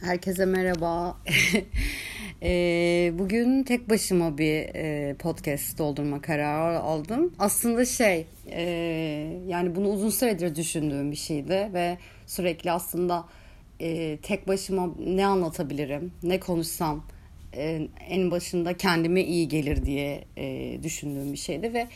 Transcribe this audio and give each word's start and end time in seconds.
Herkese 0.00 0.44
merhaba. 0.44 1.16
e, 2.42 3.12
bugün 3.18 3.62
tek 3.62 3.90
başıma 3.90 4.38
bir 4.38 4.74
e, 4.74 5.14
podcast 5.14 5.78
doldurma 5.78 6.20
kararı 6.20 6.78
aldım. 6.78 7.32
Aslında 7.38 7.84
şey, 7.84 8.26
e, 8.50 8.62
yani 9.48 9.76
bunu 9.76 9.88
uzun 9.88 10.10
süredir 10.10 10.54
düşündüğüm 10.54 11.10
bir 11.10 11.16
şeydi 11.16 11.70
ve 11.72 11.98
sürekli 12.26 12.70
aslında 12.70 13.24
e, 13.80 14.18
tek 14.22 14.48
başıma 14.48 14.90
ne 15.06 15.26
anlatabilirim, 15.26 16.12
ne 16.22 16.40
konuşsam 16.40 17.04
e, 17.54 17.88
en 18.08 18.30
başında 18.30 18.76
kendime 18.76 19.22
iyi 19.24 19.48
gelir 19.48 19.84
diye 19.84 20.24
e, 20.36 20.78
düşündüğüm 20.82 21.32
bir 21.32 21.38
şeydi 21.38 21.74
ve 21.74 21.88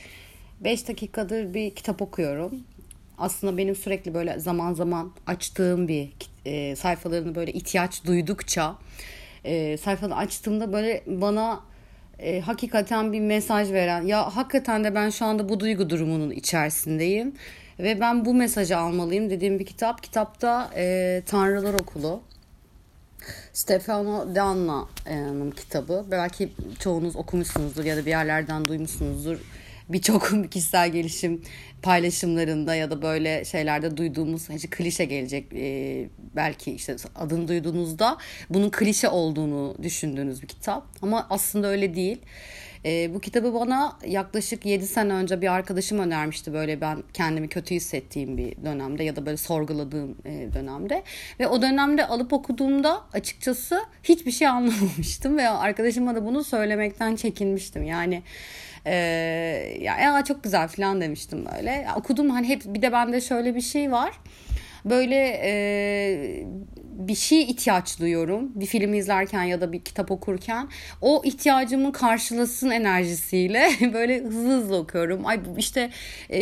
5 0.61 0.89
dakikadır 0.89 1.55
bir 1.55 1.71
kitap 1.71 2.03
okuyorum 2.03 2.65
aslında 3.19 3.57
benim 3.57 3.77
sürekli 3.77 4.15
böyle 4.15 4.39
zaman 4.41 4.75
zaman 4.75 5.13
açtığım 5.27 5.89
bir 5.89 6.09
e, 6.45 6.77
sayfalarını 6.77 7.35
böyle 7.35 7.53
ihtiyaç 7.53 8.05
duydukça 8.05 8.77
e, 9.45 9.77
sayfalarını 9.77 10.17
açtığımda 10.17 10.73
böyle 10.73 11.03
bana 11.07 11.61
e, 12.19 12.41
hakikaten 12.41 13.13
bir 13.13 13.21
mesaj 13.21 13.73
veren 13.73 14.03
ya 14.03 14.37
hakikaten 14.37 14.85
de 14.85 14.95
ben 14.95 15.11
şu 15.11 15.25
anda 15.25 15.49
bu 15.49 15.61
duygu 15.61 15.91
durumunun 15.91 16.31
içerisindeyim 16.31 17.35
ve 17.79 18.01
ben 18.01 18.25
bu 18.25 18.35
mesajı 18.35 18.79
almalıyım 18.79 19.31
dediğim 19.31 19.59
bir 19.59 19.67
kitap. 19.67 20.03
Kitapta 20.03 20.71
e, 20.77 21.23
Tanrılar 21.27 21.75
Okulu. 21.75 22.21
Stefano 23.53 24.35
Danna'nın 24.35 25.51
kitabı. 25.51 26.05
Belki 26.11 26.53
çoğunuz 26.79 27.17
okumuşsunuzdur 27.17 27.85
ya 27.85 27.97
da 27.97 28.07
bir 28.07 28.11
yerlerden 28.11 28.69
duymuşsunuzdur 28.69 29.39
birçok 29.89 30.33
kişisel 30.51 30.93
gelişim 30.93 31.43
paylaşımlarında 31.83 32.75
ya 32.75 32.91
da 32.91 33.03
böyle 33.03 33.45
şeylerde 33.45 33.97
duyduğumuz 33.97 34.49
hani 34.51 34.59
klişe 34.59 35.05
gelecek 35.05 35.47
e, 35.55 36.09
belki 36.37 36.73
işte 36.73 36.97
adını 37.15 37.49
duyduğunuzda 37.49 38.19
bunun 38.51 38.71
klişe 38.71 39.09
olduğunu 39.09 39.77
düşündüğünüz 39.83 40.43
bir 40.43 40.49
kitap 40.49 40.87
ama 41.03 41.27
aslında 41.31 41.67
öyle 41.67 41.95
değil. 41.95 42.19
E, 42.85 43.15
bu 43.15 43.21
kitabı 43.21 43.55
bana 43.55 43.99
yaklaşık 44.07 44.67
7 44.67 44.87
sene 44.87 45.13
önce 45.13 45.41
bir 45.41 45.53
arkadaşım 45.53 45.99
önermişti 45.99 46.53
böyle 46.53 46.81
ben 46.81 47.03
kendimi 47.15 47.49
kötü 47.49 47.75
hissettiğim 47.75 48.37
bir 48.37 48.65
dönemde 48.65 49.05
ya 49.05 49.17
da 49.17 49.27
böyle 49.27 49.37
sorguladığım 49.37 50.17
e, 50.25 50.49
dönemde. 50.55 51.03
Ve 51.41 51.49
o 51.49 51.63
dönemde 51.63 52.07
alıp 52.07 52.33
okuduğumda 52.33 53.03
açıkçası 53.13 53.81
hiçbir 54.03 54.33
şey 54.33 54.49
anlamamıştım 54.49 55.39
ve 55.39 55.49
arkadaşıma 55.49 56.15
da 56.15 56.25
bunu 56.25 56.45
söylemekten 56.45 57.17
çekinmiştim. 57.17 57.83
Yani 57.83 58.23
ee, 58.87 58.95
ya, 59.81 59.99
ya 59.99 60.25
çok 60.25 60.45
güzel 60.45 60.69
falan 60.69 61.01
demiştim 61.01 61.47
böyle. 61.57 61.71
Ya, 61.71 61.95
okudum 61.97 62.31
hani 62.31 62.49
hep 62.49 62.63
bir 62.67 62.83
de 62.83 62.93
bende 62.93 63.21
şöyle 63.21 63.55
bir 63.55 63.61
şey 63.61 63.93
var. 63.93 64.13
Böyle 64.85 65.41
e, 65.45 66.47
bir 66.93 67.15
şey 67.15 67.43
ihtiyaç 67.43 68.01
duyuyorum. 68.01 68.51
Bir 68.55 68.67
film 68.67 68.95
izlerken 68.95 69.43
ya 69.43 69.61
da 69.61 69.73
bir 69.73 69.81
kitap 69.81 70.11
okurken 70.11 70.69
o 71.01 71.23
ihtiyacımı 71.25 71.93
karşılasın 71.93 72.71
enerjisiyle 72.71 73.71
böyle 73.93 74.23
hızlı 74.23 74.51
hızlı 74.51 74.77
okuyorum. 74.77 75.27
Ay 75.27 75.41
işte 75.59 75.91
e, 76.31 76.39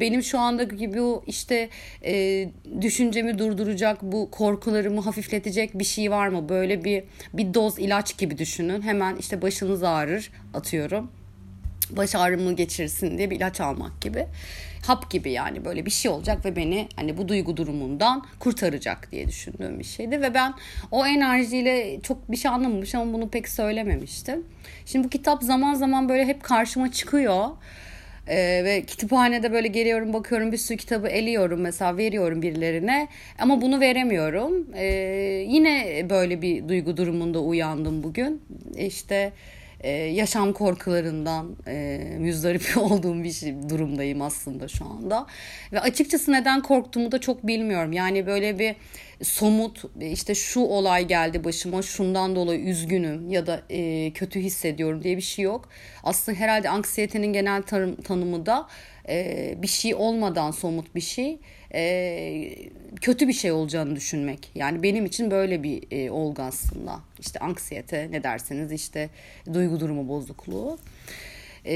benim 0.00 0.22
şu 0.22 0.38
anda 0.38 0.62
gibi 0.62 0.98
bu 0.98 1.24
işte 1.26 1.68
e, 2.04 2.48
düşüncemi 2.80 3.38
durduracak, 3.38 4.02
bu 4.02 4.30
korkularımı 4.30 5.00
hafifletecek 5.00 5.78
bir 5.78 5.84
şey 5.84 6.10
var 6.10 6.28
mı? 6.28 6.48
Böyle 6.48 6.84
bir 6.84 7.04
bir 7.34 7.54
doz 7.54 7.78
ilaç 7.78 8.18
gibi 8.18 8.38
düşünün. 8.38 8.82
Hemen 8.82 9.16
işte 9.16 9.42
başınız 9.42 9.82
ağrır 9.82 10.30
atıyorum 10.54 11.10
baş 11.90 12.14
ağrımı 12.14 12.52
geçirsin 12.52 13.18
diye 13.18 13.30
bir 13.30 13.36
ilaç 13.36 13.60
almak 13.60 14.00
gibi. 14.00 14.26
Hap 14.86 15.10
gibi 15.10 15.32
yani 15.32 15.64
böyle 15.64 15.86
bir 15.86 15.90
şey 15.90 16.10
olacak 16.10 16.44
ve 16.44 16.56
beni 16.56 16.88
hani 16.96 17.16
bu 17.16 17.28
duygu 17.28 17.56
durumundan 17.56 18.26
kurtaracak 18.38 19.12
diye 19.12 19.28
düşündüğüm 19.28 19.78
bir 19.78 19.84
şeydi. 19.84 20.22
Ve 20.22 20.34
ben 20.34 20.54
o 20.90 21.06
enerjiyle 21.06 22.00
çok 22.00 22.30
bir 22.30 22.36
şey 22.36 22.50
anlamamış 22.50 22.94
ama 22.94 23.12
bunu 23.12 23.28
pek 23.28 23.48
söylememiştim. 23.48 24.46
Şimdi 24.86 25.04
bu 25.04 25.10
kitap 25.10 25.42
zaman 25.42 25.74
zaman 25.74 26.08
böyle 26.08 26.24
hep 26.24 26.42
karşıma 26.42 26.92
çıkıyor. 26.92 27.48
Ee, 28.28 28.62
ve 28.64 28.82
kütüphanede 28.82 29.52
böyle 29.52 29.68
geliyorum 29.68 30.12
bakıyorum 30.12 30.52
bir 30.52 30.56
sürü 30.56 30.76
kitabı 30.76 31.08
eliyorum 31.08 31.60
mesela 31.60 31.96
veriyorum 31.96 32.42
birilerine 32.42 33.08
ama 33.38 33.60
bunu 33.60 33.80
veremiyorum. 33.80 34.66
Ee, 34.74 34.84
yine 35.48 36.06
böyle 36.10 36.42
bir 36.42 36.68
duygu 36.68 36.96
durumunda 36.96 37.40
uyandım 37.40 38.02
bugün. 38.02 38.42
İşte 38.76 39.32
e, 39.84 39.90
yaşam 39.90 40.52
korkularından 40.52 41.56
e, 41.66 41.98
müzdarip 42.18 42.62
olduğum 42.76 43.22
bir 43.22 43.32
şey, 43.32 43.54
durumdayım 43.68 44.22
aslında 44.22 44.68
şu 44.68 44.84
anda. 44.84 45.26
Ve 45.72 45.80
açıkçası 45.80 46.32
neden 46.32 46.62
korktuğumu 46.62 47.12
da 47.12 47.20
çok 47.20 47.46
bilmiyorum. 47.46 47.92
Yani 47.92 48.26
böyle 48.26 48.58
bir 48.58 48.76
somut 49.24 49.82
işte 50.00 50.34
şu 50.34 50.60
olay 50.60 51.06
geldi 51.06 51.44
başıma 51.44 51.82
şundan 51.82 52.36
dolayı 52.36 52.60
üzgünüm 52.60 53.30
ya 53.30 53.46
da 53.46 53.62
e, 53.70 54.10
kötü 54.10 54.40
hissediyorum 54.40 55.02
diye 55.02 55.16
bir 55.16 55.22
şey 55.22 55.44
yok. 55.44 55.68
Aslında 56.02 56.38
herhalde 56.38 56.68
anksiyetenin 56.68 57.32
genel 57.32 57.62
tanım, 57.62 57.96
tanımı 57.96 58.46
da 58.46 58.68
e, 59.08 59.54
bir 59.62 59.66
şey 59.66 59.94
olmadan 59.94 60.50
somut 60.50 60.94
bir 60.94 61.00
şey 61.00 61.38
e, 61.74 62.54
kötü 63.00 63.28
bir 63.28 63.32
şey 63.32 63.52
olacağını 63.52 63.96
düşünmek. 63.96 64.50
Yani 64.54 64.82
benim 64.82 65.06
için 65.06 65.30
böyle 65.30 65.62
bir 65.62 65.82
e, 65.90 66.10
olgu 66.10 66.42
aslında. 66.42 67.00
İşte 67.20 67.38
anksiyete 67.38 68.08
ne 68.10 68.22
derseniz 68.22 68.72
işte 68.72 69.10
duygu 69.54 69.80
durumu 69.80 70.08
bozukluğu. 70.08 70.78
E, 71.66 71.74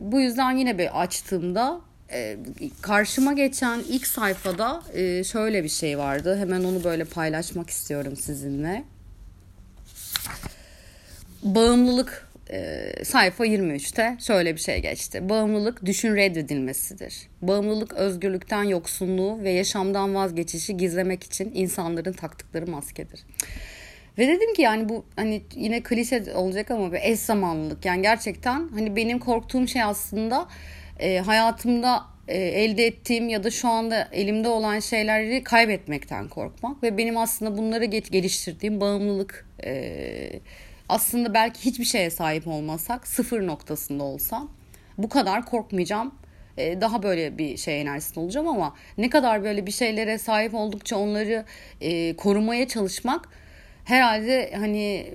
bu 0.00 0.20
yüzden 0.20 0.56
yine 0.56 0.78
bir 0.78 1.02
açtığımda 1.02 1.80
e, 2.12 2.36
karşıma 2.82 3.32
geçen 3.32 3.78
ilk 3.88 4.06
sayfada 4.06 4.82
e, 4.94 5.24
şöyle 5.24 5.64
bir 5.64 5.68
şey 5.68 5.98
vardı. 5.98 6.36
Hemen 6.38 6.64
onu 6.64 6.84
böyle 6.84 7.04
paylaşmak 7.04 7.70
istiyorum 7.70 8.16
sizinle. 8.16 8.84
Bağımlılık 11.42 12.28
e, 12.50 12.92
sayfa 13.04 13.46
23'te 13.46 14.16
şöyle 14.20 14.54
bir 14.54 14.60
şey 14.60 14.82
geçti. 14.82 15.28
Bağımlılık 15.28 15.86
düşün 15.86 16.16
reddedilmesidir. 16.16 17.14
Bağımlılık 17.42 17.92
özgürlükten 17.92 18.62
yoksunluğu 18.62 19.42
ve 19.42 19.50
yaşamdan 19.50 20.14
vazgeçişi 20.14 20.76
gizlemek 20.76 21.22
için 21.22 21.50
insanların 21.54 22.12
taktıkları 22.12 22.66
maskedir. 22.66 23.20
Ve 24.18 24.28
dedim 24.28 24.54
ki 24.54 24.62
yani 24.62 24.88
bu 24.88 25.04
hani 25.16 25.42
yine 25.54 25.82
klişe 25.82 26.34
olacak 26.34 26.70
ama 26.70 26.92
bir 26.92 27.00
eş 27.02 27.20
zamanlılık. 27.20 27.84
Yani 27.84 28.02
gerçekten 28.02 28.68
hani 28.68 28.96
benim 28.96 29.18
korktuğum 29.18 29.68
şey 29.68 29.82
aslında 29.82 30.48
e, 31.00 31.18
hayatımda 31.18 32.02
e, 32.28 32.38
elde 32.38 32.86
ettiğim 32.86 33.28
ya 33.28 33.44
da 33.44 33.50
şu 33.50 33.68
anda 33.68 34.08
elimde 34.12 34.48
olan 34.48 34.80
şeyleri 34.80 35.44
kaybetmekten 35.44 36.28
korkmak. 36.28 36.82
Ve 36.82 36.98
benim 36.98 37.16
aslında 37.16 37.58
bunları 37.58 37.84
geliştirdiğim 37.84 38.80
bağımlılık 38.80 39.48
e, 39.64 40.40
aslında 40.88 41.34
belki 41.34 41.64
hiçbir 41.64 41.84
şeye 41.84 42.10
sahip 42.10 42.46
olmasak 42.46 43.06
sıfır 43.06 43.46
noktasında 43.46 44.04
olsam 44.04 44.50
bu 44.98 45.08
kadar 45.08 45.44
korkmayacağım 45.46 46.12
ee, 46.58 46.80
daha 46.80 47.02
böyle 47.02 47.38
bir 47.38 47.56
şey 47.56 47.80
enerjisinde 47.80 48.20
olacağım 48.20 48.48
ama 48.48 48.74
ne 48.98 49.10
kadar 49.10 49.44
böyle 49.44 49.66
bir 49.66 49.70
şeylere 49.70 50.18
sahip 50.18 50.54
oldukça 50.54 50.96
onları 50.96 51.44
e, 51.80 52.16
korumaya 52.16 52.68
çalışmak 52.68 53.28
herhalde 53.84 54.52
hani 54.56 55.14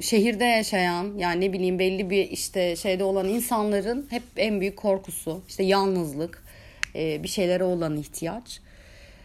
şehirde 0.00 0.44
yaşayan 0.44 1.18
yani 1.18 1.40
ne 1.40 1.52
bileyim 1.52 1.78
belli 1.78 2.10
bir 2.10 2.30
işte 2.30 2.76
şeyde 2.76 3.04
olan 3.04 3.28
insanların 3.28 4.06
hep 4.10 4.22
en 4.36 4.60
büyük 4.60 4.76
korkusu 4.76 5.42
işte 5.48 5.62
yalnızlık 5.62 6.44
e, 6.94 7.22
bir 7.22 7.28
şeylere 7.28 7.64
olan 7.64 7.96
ihtiyaç. 7.96 8.60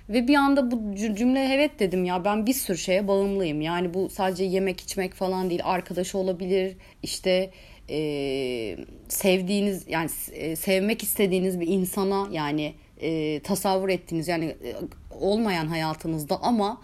Ve 0.09 0.27
bir 0.27 0.35
anda 0.35 0.71
bu 0.71 0.95
cümle 0.95 1.53
evet 1.53 1.79
dedim 1.79 2.05
ya 2.05 2.25
ben 2.25 2.45
bir 2.45 2.53
sürü 2.53 2.77
şeye 2.77 3.07
bağımlıyım. 3.07 3.61
Yani 3.61 3.93
bu 3.93 4.09
sadece 4.09 4.43
yemek 4.43 4.81
içmek 4.81 5.13
falan 5.13 5.49
değil 5.49 5.61
arkadaş 5.63 6.15
olabilir 6.15 6.75
işte 7.03 7.49
e, 7.89 8.77
sevdiğiniz 9.07 9.85
yani 9.87 10.09
e, 10.33 10.55
sevmek 10.55 11.03
istediğiniz 11.03 11.59
bir 11.59 11.67
insana 11.67 12.27
yani 12.31 12.73
e, 13.01 13.39
tasavvur 13.39 13.89
ettiğiniz 13.89 14.27
yani 14.27 14.45
e, 14.45 14.73
olmayan 15.19 15.67
hayatınızda 15.67 16.41
ama 16.41 16.81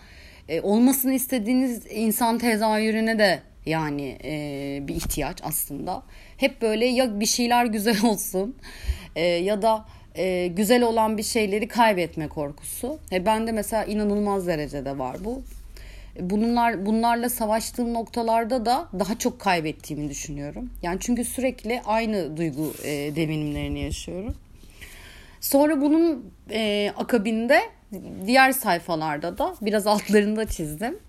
e, 0.50 0.62
olmasını 0.62 1.14
istediğiniz 1.14 1.86
insan 1.92 2.38
tezahürüne 2.38 3.20
de 3.20 3.40
yani 3.66 4.18
e, 4.24 4.80
bir 4.88 4.96
ihtiyaç 4.96 5.38
aslında. 5.44 6.04
Hep 6.38 6.62
böyle 6.62 6.86
ya 6.86 7.20
bir 7.20 7.26
şeyler 7.26 7.66
güzel 7.66 8.04
olsun 8.04 8.56
e, 9.16 9.22
ya 9.22 9.62
da 9.62 9.86
e, 10.16 10.48
güzel 10.48 10.84
olan 10.84 11.18
bir 11.18 11.24
şeyleri 11.24 11.68
kaybetme 11.68 12.28
korkusu. 12.28 13.00
E, 13.12 13.26
ben 13.26 13.48
de 13.48 13.52
mesela 13.52 13.84
inanılmaz 13.86 14.48
derecede 14.48 14.98
var 15.00 15.18
bu. 15.26 15.42
Bunlar 16.20 16.86
bunlarla 16.86 17.30
savaştığım 17.30 17.94
noktalarda 17.94 18.66
da 18.66 18.88
daha 19.00 19.18
çok 19.18 19.40
kaybettiğimi 19.40 20.10
düşünüyorum. 20.10 20.70
Yani 20.82 20.98
çünkü 21.00 21.26
sürekli 21.26 21.82
aynı 21.86 22.38
duygu 22.38 22.74
e, 22.84 23.16
devinimlerini 23.16 23.80
yaşıyorum. 23.80 24.36
Sonra 25.42 25.82
bunun 25.82 26.34
e, 26.52 26.92
akabinde 26.98 27.62
diğer 28.26 28.52
sayfalarda 28.52 29.38
da 29.38 29.56
biraz 29.62 29.88
altlarında 29.88 30.46
çizdim. 30.46 31.00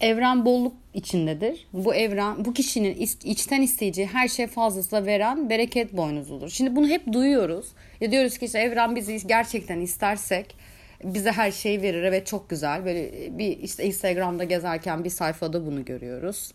Evren 0.00 0.44
bolluk 0.44 0.74
içindedir. 0.94 1.66
Bu 1.72 1.94
evren 1.94 2.44
bu 2.44 2.54
kişinin 2.54 2.94
içten 3.24 3.62
isteyeceği 3.62 4.08
her 4.08 4.28
şey 4.28 4.46
fazlasıyla 4.46 5.06
veren 5.06 5.50
bereket 5.50 5.96
boynuzudur. 5.96 6.48
Şimdi 6.48 6.76
bunu 6.76 6.88
hep 6.88 7.12
duyuyoruz. 7.12 7.66
Ya 8.00 8.10
diyoruz 8.10 8.38
ki 8.38 8.46
işte 8.46 8.58
evren 8.58 8.96
bizi 8.96 9.26
gerçekten 9.26 9.80
istersek 9.80 10.56
bize 11.04 11.32
her 11.32 11.50
şeyi 11.50 11.82
verir. 11.82 12.02
Evet 12.02 12.26
çok 12.26 12.50
güzel. 12.50 12.84
Böyle 12.84 13.38
bir 13.38 13.58
işte 13.58 13.84
Instagram'da 13.84 14.44
gezerken 14.44 15.04
bir 15.04 15.10
sayfada 15.10 15.66
bunu 15.66 15.84
görüyoruz. 15.84 16.52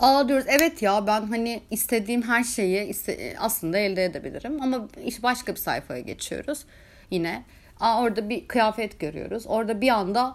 Aa 0.00 0.28
diyoruz 0.28 0.46
evet 0.48 0.82
ya 0.82 1.06
ben 1.06 1.26
hani 1.26 1.60
istediğim 1.70 2.22
her 2.22 2.44
şeyi 2.44 2.84
iste, 2.84 3.34
aslında 3.38 3.78
elde 3.78 4.04
edebilirim 4.04 4.62
ama 4.62 4.88
işte 5.06 5.22
başka 5.22 5.52
bir 5.52 5.60
sayfaya 5.60 6.00
geçiyoruz 6.00 6.64
yine. 7.10 7.44
Aa 7.80 8.02
orada 8.02 8.28
bir 8.28 8.48
kıyafet 8.48 9.00
görüyoruz. 9.00 9.44
Orada 9.46 9.80
bir 9.80 9.88
anda 9.88 10.34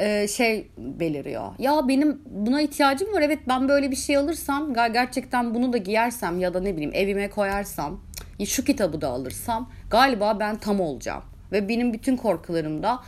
e, 0.00 0.28
şey 0.28 0.68
beliriyor. 0.78 1.52
Ya 1.58 1.88
benim 1.88 2.22
buna 2.26 2.60
ihtiyacım 2.60 3.12
var. 3.12 3.22
Evet 3.22 3.38
ben 3.48 3.68
böyle 3.68 3.90
bir 3.90 3.96
şey 3.96 4.16
alırsam 4.16 4.74
gerçekten 4.74 5.54
bunu 5.54 5.72
da 5.72 5.76
giyersem 5.76 6.40
ya 6.40 6.54
da 6.54 6.60
ne 6.60 6.72
bileyim 6.72 6.92
evime 6.94 7.30
koyarsam 7.30 8.00
şu 8.46 8.64
kitabı 8.64 9.00
da 9.00 9.08
alırsam 9.08 9.70
galiba 9.90 10.40
ben 10.40 10.58
tam 10.58 10.80
olacağım. 10.80 11.22
Ve 11.52 11.68
benim 11.68 11.92
bütün 11.92 12.16
korkularım 12.16 12.82
da 12.82 13.00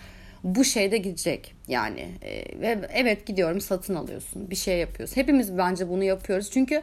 bu 0.44 0.64
şeyde 0.64 0.98
gidecek 0.98 1.54
yani 1.68 2.08
e, 2.22 2.60
ve 2.60 2.78
evet 2.92 3.26
gidiyorum 3.26 3.60
satın 3.60 3.94
alıyorsun 3.94 4.50
bir 4.50 4.56
şey 4.56 4.78
yapıyorsun 4.78 5.16
hepimiz 5.16 5.58
bence 5.58 5.88
bunu 5.88 6.04
yapıyoruz 6.04 6.50
çünkü 6.50 6.82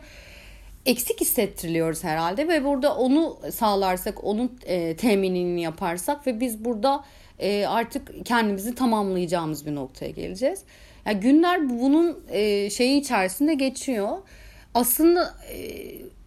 eksik 0.86 1.22
hissettiriliyoruz 1.22 2.04
herhalde 2.04 2.48
ve 2.48 2.64
burada 2.66 2.96
onu 2.96 3.40
sağlarsak 3.52 4.24
onun 4.24 4.60
e, 4.66 4.96
teminini 4.96 5.62
yaparsak 5.62 6.28
ve 6.28 6.40
biz 6.40 6.66
burada 6.66 7.04
e, 7.40 7.66
artık 7.66 8.26
kendimizi 8.26 8.76
tamamlayacağımız 8.76 9.66
bir 9.66 9.76
noktaya 9.76 10.12
geleceğiz. 10.12 10.64
Yani 11.06 11.20
günler 11.20 11.70
bunun 11.70 12.20
e, 12.30 12.70
şeyi 12.70 13.02
içerisinde 13.02 13.54
geçiyor. 13.54 14.18
Aslında 14.74 15.34
e, 15.54 15.58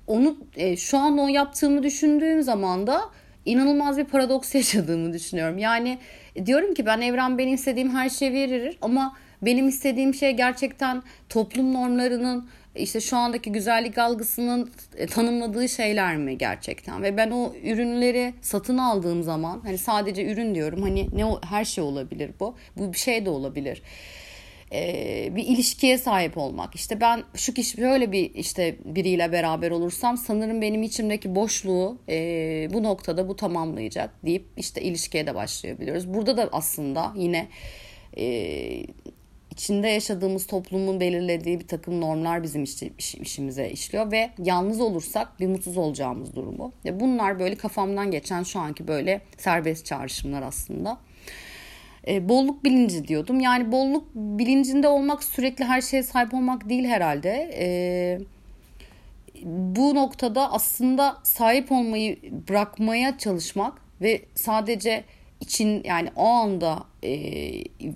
onu 0.06 0.36
e, 0.56 0.76
şu 0.76 0.98
an 0.98 1.18
o 1.18 1.28
yaptığımı 1.28 1.82
düşündüğüm 1.82 2.42
zaman 2.42 2.86
da 2.86 3.00
inanılmaz 3.44 3.98
bir 3.98 4.04
paradoks 4.04 4.54
yaşadığımı 4.54 5.12
düşünüyorum. 5.12 5.58
Yani 5.58 5.98
diyorum 6.46 6.74
ki 6.74 6.86
ben 6.86 7.00
evren 7.00 7.38
benim 7.38 7.54
istediğim 7.54 7.90
her 7.90 8.08
şeyi 8.08 8.32
verir 8.32 8.78
ama 8.82 9.16
benim 9.42 9.68
istediğim 9.68 10.14
şey 10.14 10.32
gerçekten 10.32 11.02
toplum 11.28 11.74
normlarının 11.74 12.48
işte 12.76 13.00
şu 13.00 13.16
andaki 13.16 13.52
güzellik 13.52 13.98
algısının 13.98 14.70
e, 14.96 15.06
tanımladığı 15.06 15.68
şeyler 15.68 16.16
mi 16.16 16.38
gerçekten? 16.38 17.02
Ve 17.02 17.16
ben 17.16 17.30
o 17.30 17.52
ürünleri 17.64 18.34
satın 18.42 18.78
aldığım 18.78 19.22
zaman 19.22 19.60
hani 19.64 19.78
sadece 19.78 20.32
ürün 20.32 20.54
diyorum 20.54 20.82
hani 20.82 21.08
ne 21.12 21.24
her 21.44 21.64
şey 21.64 21.84
olabilir 21.84 22.30
bu. 22.40 22.56
Bu 22.76 22.92
bir 22.92 22.98
şey 22.98 23.26
de 23.26 23.30
olabilir. 23.30 23.82
Ee, 24.74 25.28
bir 25.36 25.46
ilişkiye 25.46 25.98
sahip 25.98 26.38
olmak. 26.38 26.74
İşte 26.74 27.00
ben 27.00 27.22
şu 27.34 27.54
kişi 27.54 27.82
böyle 27.82 28.12
bir 28.12 28.34
işte 28.34 28.76
biriyle 28.84 29.32
beraber 29.32 29.70
olursam 29.70 30.16
sanırım 30.16 30.60
benim 30.60 30.82
içimdeki 30.82 31.34
boşluğu 31.34 31.98
e, 32.08 32.68
bu 32.72 32.82
noktada 32.82 33.28
bu 33.28 33.36
tamamlayacak 33.36 34.26
deyip 34.26 34.46
işte 34.56 34.82
ilişkiye 34.82 35.26
de 35.26 35.34
başlayabiliyoruz. 35.34 36.14
Burada 36.14 36.36
da 36.36 36.48
aslında 36.52 37.12
yine 37.16 37.48
e, 38.16 38.24
içinde 39.52 39.88
yaşadığımız 39.88 40.46
toplumun 40.46 41.00
belirlediği 41.00 41.60
bir 41.60 41.66
takım 41.66 42.00
normlar 42.00 42.42
bizim 42.42 42.62
iş, 42.98 43.14
işimize 43.14 43.70
işliyor 43.70 44.12
ve 44.12 44.30
yalnız 44.38 44.80
olursak 44.80 45.40
bir 45.40 45.46
mutsuz 45.46 45.76
olacağımız 45.76 46.34
durumu. 46.34 46.72
Ve 46.84 47.00
bunlar 47.00 47.38
böyle 47.38 47.54
kafamdan 47.54 48.10
geçen 48.10 48.42
şu 48.42 48.60
anki 48.60 48.88
böyle 48.88 49.20
serbest 49.38 49.86
çağrışımlar 49.86 50.42
aslında. 50.42 50.98
E, 52.08 52.28
bolluk 52.28 52.64
bilinci 52.64 53.08
diyordum. 53.08 53.40
Yani 53.40 53.72
bolluk 53.72 54.14
bilincinde 54.14 54.88
olmak 54.88 55.24
sürekli 55.24 55.64
her 55.64 55.80
şeye 55.80 56.02
sahip 56.02 56.34
olmak 56.34 56.68
değil 56.68 56.84
herhalde. 56.84 57.50
E, 57.58 58.18
bu 59.44 59.94
noktada 59.94 60.52
aslında 60.52 61.16
sahip 61.22 61.72
olmayı 61.72 62.18
bırakmaya 62.48 63.18
çalışmak 63.18 63.82
ve 64.00 64.22
sadece 64.34 65.04
için 65.40 65.82
yani 65.84 66.08
o 66.16 66.24
anda 66.26 66.91
e, 67.04 67.10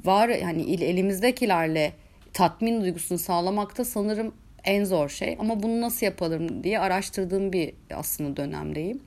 var 0.05 0.29
yani 0.29 0.75
elimizdekilerle 0.75 1.93
tatmin 2.33 2.81
duygusunu 2.81 3.19
sağlamakta 3.19 3.85
sanırım 3.85 4.35
en 4.65 4.85
zor 4.85 5.09
şey. 5.09 5.37
Ama 5.39 5.63
bunu 5.63 5.81
nasıl 5.81 6.07
yapalım 6.07 6.65
diye 6.65 6.79
araştırdığım 6.79 7.53
bir 7.53 7.73
aslında 7.95 8.37
dönemdeyim. 8.37 9.01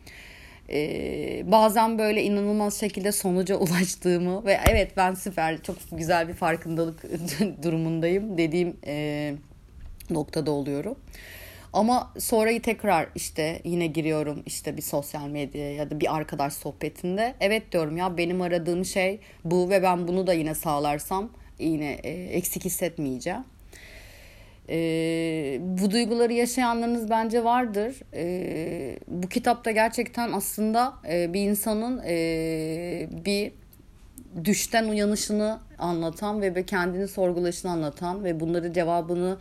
Ee, 0.71 1.43
bazen 1.45 1.97
böyle 1.99 2.23
inanılmaz 2.23 2.79
şekilde 2.79 3.11
sonuca 3.11 3.55
ulaştığımı 3.57 4.45
ve 4.45 4.59
evet 4.71 4.97
ben 4.97 5.13
süper 5.13 5.63
çok 5.63 5.75
güzel 5.91 6.27
bir 6.27 6.33
farkındalık 6.33 7.03
durumundayım 7.63 8.37
dediğim 8.37 8.77
e, 8.85 9.33
noktada 10.09 10.51
oluyorum. 10.51 10.95
Ama 11.73 12.13
sonrayı 12.19 12.61
tekrar 12.61 13.09
işte 13.15 13.61
yine 13.63 13.87
giriyorum 13.87 14.43
işte 14.45 14.77
bir 14.77 14.81
sosyal 14.81 15.27
medyaya 15.27 15.73
ya 15.73 15.89
da 15.89 15.99
bir 15.99 16.15
arkadaş 16.15 16.53
sohbetinde. 16.53 17.35
Evet 17.39 17.71
diyorum 17.71 17.97
ya 17.97 18.17
benim 18.17 18.41
aradığım 18.41 18.85
şey 18.85 19.19
bu 19.45 19.69
ve 19.69 19.83
ben 19.83 20.07
bunu 20.07 20.27
da 20.27 20.33
yine 20.33 20.55
sağlarsam 20.55 21.29
yine 21.59 21.91
e, 21.91 22.09
eksik 22.11 22.65
hissetmeyeceğim. 22.65 23.43
E, 24.69 25.59
bu 25.61 25.91
duyguları 25.91 26.33
yaşayanlarınız 26.33 27.09
bence 27.09 27.43
vardır. 27.43 27.95
E, 28.13 28.99
bu 29.07 29.29
kitapta 29.29 29.71
gerçekten 29.71 30.31
aslında 30.31 30.93
e, 31.09 31.33
bir 31.33 31.41
insanın 31.41 32.01
e, 32.07 33.09
bir 33.25 33.51
düşten 34.45 34.87
uyanışını 34.87 35.59
anlatan 35.79 36.41
ve 36.41 36.65
kendini 36.65 37.07
sorgulaşını 37.07 37.71
anlatan 37.71 38.23
ve 38.23 38.39
bunları 38.39 38.73
cevabını 38.73 39.37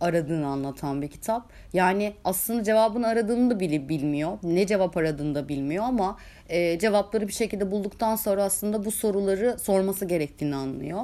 aradığını 0.00 0.46
anlatan 0.46 1.02
bir 1.02 1.08
kitap. 1.08 1.52
Yani 1.72 2.12
aslında 2.24 2.62
cevabını 2.62 3.06
aradığını 3.06 3.50
da 3.50 3.60
bile 3.60 3.88
bilmiyor. 3.88 4.38
Ne 4.42 4.66
cevap 4.66 4.96
aradığını 4.96 5.34
da 5.34 5.48
bilmiyor 5.48 5.84
ama 5.84 6.18
e, 6.48 6.78
cevapları 6.78 7.28
bir 7.28 7.32
şekilde 7.32 7.70
bulduktan 7.70 8.16
sonra 8.16 8.44
aslında 8.44 8.84
bu 8.84 8.90
soruları 8.90 9.58
sorması 9.58 10.04
gerektiğini 10.04 10.56
anlıyor. 10.56 11.02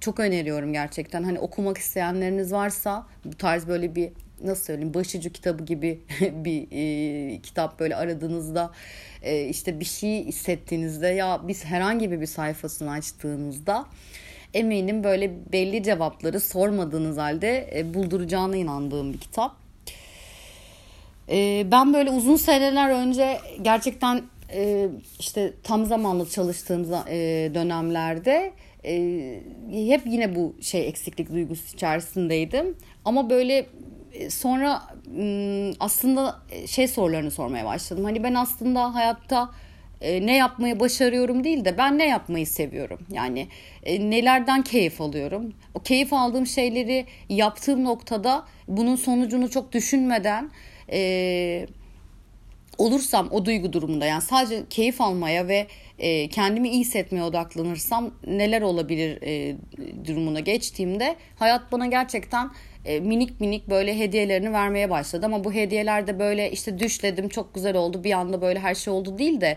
Çok 0.00 0.20
öneriyorum 0.20 0.72
gerçekten. 0.72 1.22
Hani 1.22 1.38
okumak 1.38 1.78
isteyenleriniz 1.78 2.52
varsa 2.52 3.06
bu 3.24 3.36
tarz 3.36 3.68
böyle 3.68 3.94
bir 3.94 4.12
nasıl 4.44 4.64
söyleyeyim 4.64 4.94
başucu 4.94 5.32
kitabı 5.32 5.64
gibi 5.64 6.00
bir 6.20 6.68
e, 6.72 7.40
kitap 7.40 7.80
böyle 7.80 7.96
aradığınızda 7.96 8.70
e, 9.22 9.44
işte 9.44 9.80
bir 9.80 9.84
şey 9.84 10.24
hissettiğinizde 10.24 11.08
ya 11.08 11.40
biz 11.48 11.64
herhangi 11.64 12.10
bir 12.10 12.26
sayfasını 12.26 12.90
açtığınızda 12.90 13.86
eminim 14.54 15.04
böyle 15.04 15.52
belli 15.52 15.82
cevapları 15.82 16.40
sormadığınız 16.40 17.16
halde 17.16 17.70
e, 17.74 17.94
bulduracağına 17.94 18.56
inandığım 18.56 19.12
bir 19.12 19.18
kitap. 19.18 19.52
E, 21.28 21.66
ben 21.70 21.94
böyle 21.94 22.10
uzun 22.10 22.36
seneler 22.36 22.90
önce 22.90 23.38
gerçekten 23.62 24.22
e, 24.52 24.88
işte 25.18 25.52
tam 25.62 25.86
zamanlı 25.86 26.28
çalıştığım 26.28 26.84
e, 27.08 27.50
dönemlerde 27.54 28.52
e, 28.84 29.40
hep 29.72 30.06
yine 30.06 30.34
bu 30.34 30.54
şey 30.60 30.88
eksiklik 30.88 31.30
duygusu 31.32 31.74
içerisindeydim. 31.74 32.76
Ama 33.04 33.30
böyle 33.30 33.66
e, 34.12 34.30
sonra 34.30 34.82
aslında 35.80 36.36
şey 36.66 36.88
sorularını 36.88 37.30
sormaya 37.30 37.64
başladım. 37.64 38.04
Hani 38.04 38.22
ben 38.22 38.34
aslında 38.34 38.94
hayatta 38.94 39.50
e, 40.00 40.26
ne 40.26 40.36
yapmayı 40.36 40.80
başarıyorum 40.80 41.44
değil 41.44 41.64
de 41.64 41.78
ben 41.78 41.98
ne 41.98 42.08
yapmayı 42.08 42.46
seviyorum. 42.46 42.98
Yani 43.12 43.48
e, 43.82 44.10
nelerden 44.10 44.62
keyif 44.62 45.00
alıyorum. 45.00 45.52
O 45.74 45.80
keyif 45.80 46.12
aldığım 46.12 46.46
şeyleri 46.46 47.06
yaptığım 47.28 47.84
noktada 47.84 48.44
bunun 48.68 48.96
sonucunu 48.96 49.50
çok 49.50 49.72
düşünmeden 49.72 50.50
e, 50.92 51.66
olursam 52.78 53.28
o 53.30 53.44
duygu 53.44 53.72
durumunda 53.72 54.06
yani 54.06 54.22
sadece 54.22 54.62
keyif 54.70 55.00
almaya 55.00 55.48
ve 55.48 55.66
e, 55.98 56.28
kendimi 56.28 56.68
iyi 56.68 56.80
hissetmeye 56.80 57.24
odaklanırsam 57.24 58.10
neler 58.26 58.62
olabilir 58.62 59.18
e, 59.22 59.56
durumuna 60.06 60.40
geçtiğimde 60.40 61.16
hayat 61.36 61.72
bana 61.72 61.86
gerçekten 61.86 62.50
e, 62.84 63.00
minik 63.00 63.40
minik 63.40 63.70
böyle 63.70 63.98
hediyelerini 63.98 64.52
vermeye 64.52 64.90
başladı. 64.90 65.26
Ama 65.26 65.44
bu 65.44 65.52
hediyeler 65.52 66.06
de 66.06 66.18
böyle 66.18 66.50
işte 66.50 66.78
düşledim 66.78 67.28
çok 67.28 67.54
güzel 67.54 67.76
oldu 67.76 68.04
bir 68.04 68.12
anda 68.12 68.42
böyle 68.42 68.58
her 68.58 68.74
şey 68.74 68.92
oldu 68.92 69.18
değil 69.18 69.40
de 69.40 69.56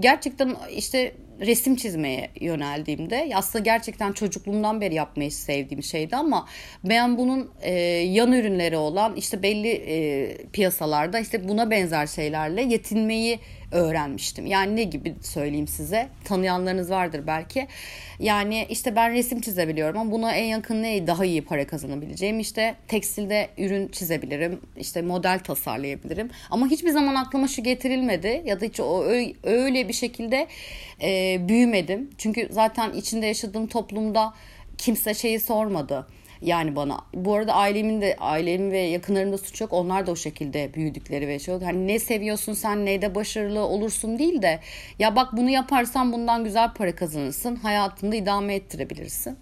gerçekten 0.00 0.56
işte 0.76 1.12
resim 1.40 1.76
çizmeye 1.76 2.30
yöneldiğimde 2.40 3.30
aslında 3.34 3.62
gerçekten 3.62 4.12
çocukluğumdan 4.12 4.80
beri 4.80 4.94
yapmayı 4.94 5.32
sevdiğim 5.32 5.82
şeydi 5.82 6.16
ama 6.16 6.48
ben 6.84 7.18
bunun 7.18 7.50
e, 7.62 7.72
yan 7.90 8.32
ürünleri 8.32 8.76
olan 8.76 9.16
işte 9.16 9.42
belli 9.42 9.68
e, 9.68 10.36
piyasalarda 10.52 11.18
işte 11.18 11.48
buna 11.48 11.70
benzer 11.70 12.06
şeylerle 12.06 12.62
yetinmeyi 12.62 13.38
öğrenmiştim. 13.74 14.46
Yani 14.46 14.76
ne 14.76 14.84
gibi 14.84 15.14
söyleyeyim 15.22 15.68
size? 15.68 16.08
Tanıyanlarınız 16.24 16.90
vardır 16.90 17.22
belki. 17.26 17.66
Yani 18.18 18.66
işte 18.70 18.96
ben 18.96 19.12
resim 19.12 19.40
çizebiliyorum 19.40 20.00
ama 20.00 20.10
buna 20.10 20.32
en 20.32 20.44
yakın 20.44 20.82
ne 20.82 21.06
daha 21.06 21.24
iyi 21.24 21.44
para 21.44 21.66
kazanabileceğim? 21.66 22.40
İşte 22.40 22.74
tekstilde 22.88 23.48
ürün 23.58 23.88
çizebilirim. 23.88 24.60
işte 24.76 25.02
model 25.02 25.38
tasarlayabilirim. 25.38 26.30
Ama 26.50 26.66
hiçbir 26.66 26.90
zaman 26.90 27.14
aklıma 27.14 27.48
şu 27.48 27.62
getirilmedi 27.62 28.42
ya 28.44 28.60
da 28.60 28.64
hiç 28.64 28.80
o 28.80 29.04
öyle 29.42 29.88
bir 29.88 29.92
şekilde 29.92 30.46
e, 31.02 31.38
büyümedim. 31.48 32.10
Çünkü 32.18 32.48
zaten 32.50 32.92
içinde 32.92 33.26
yaşadığım 33.26 33.66
toplumda 33.66 34.34
kimse 34.78 35.14
şeyi 35.14 35.40
sormadı 35.40 36.06
Yani 36.44 36.76
bana. 36.76 37.00
Bu 37.14 37.34
arada 37.34 37.54
ailemin 37.54 38.00
de 38.00 38.16
ailemin 38.20 38.70
ve 38.70 38.78
yakınlarımda 38.78 39.38
suç 39.38 39.60
yok. 39.60 39.72
Onlar 39.72 40.06
da 40.06 40.10
o 40.10 40.16
şekilde 40.16 40.74
büyüdükleri 40.74 41.28
ve 41.28 41.32
yaşıyor. 41.32 41.62
Hani 41.62 41.86
ne 41.86 41.98
seviyorsun 41.98 42.52
sen 42.52 42.86
neyde 42.86 43.14
başarılı 43.14 43.60
olursun 43.60 44.18
değil 44.18 44.42
de 44.42 44.60
ya 44.98 45.16
bak 45.16 45.28
bunu 45.32 45.50
yaparsan 45.50 46.12
bundan 46.12 46.44
güzel 46.44 46.72
para 46.72 46.94
kazanırsın. 46.94 47.56
Hayatını 47.56 48.16
idame 48.16 48.54
ettirebilirsin. 48.54 49.38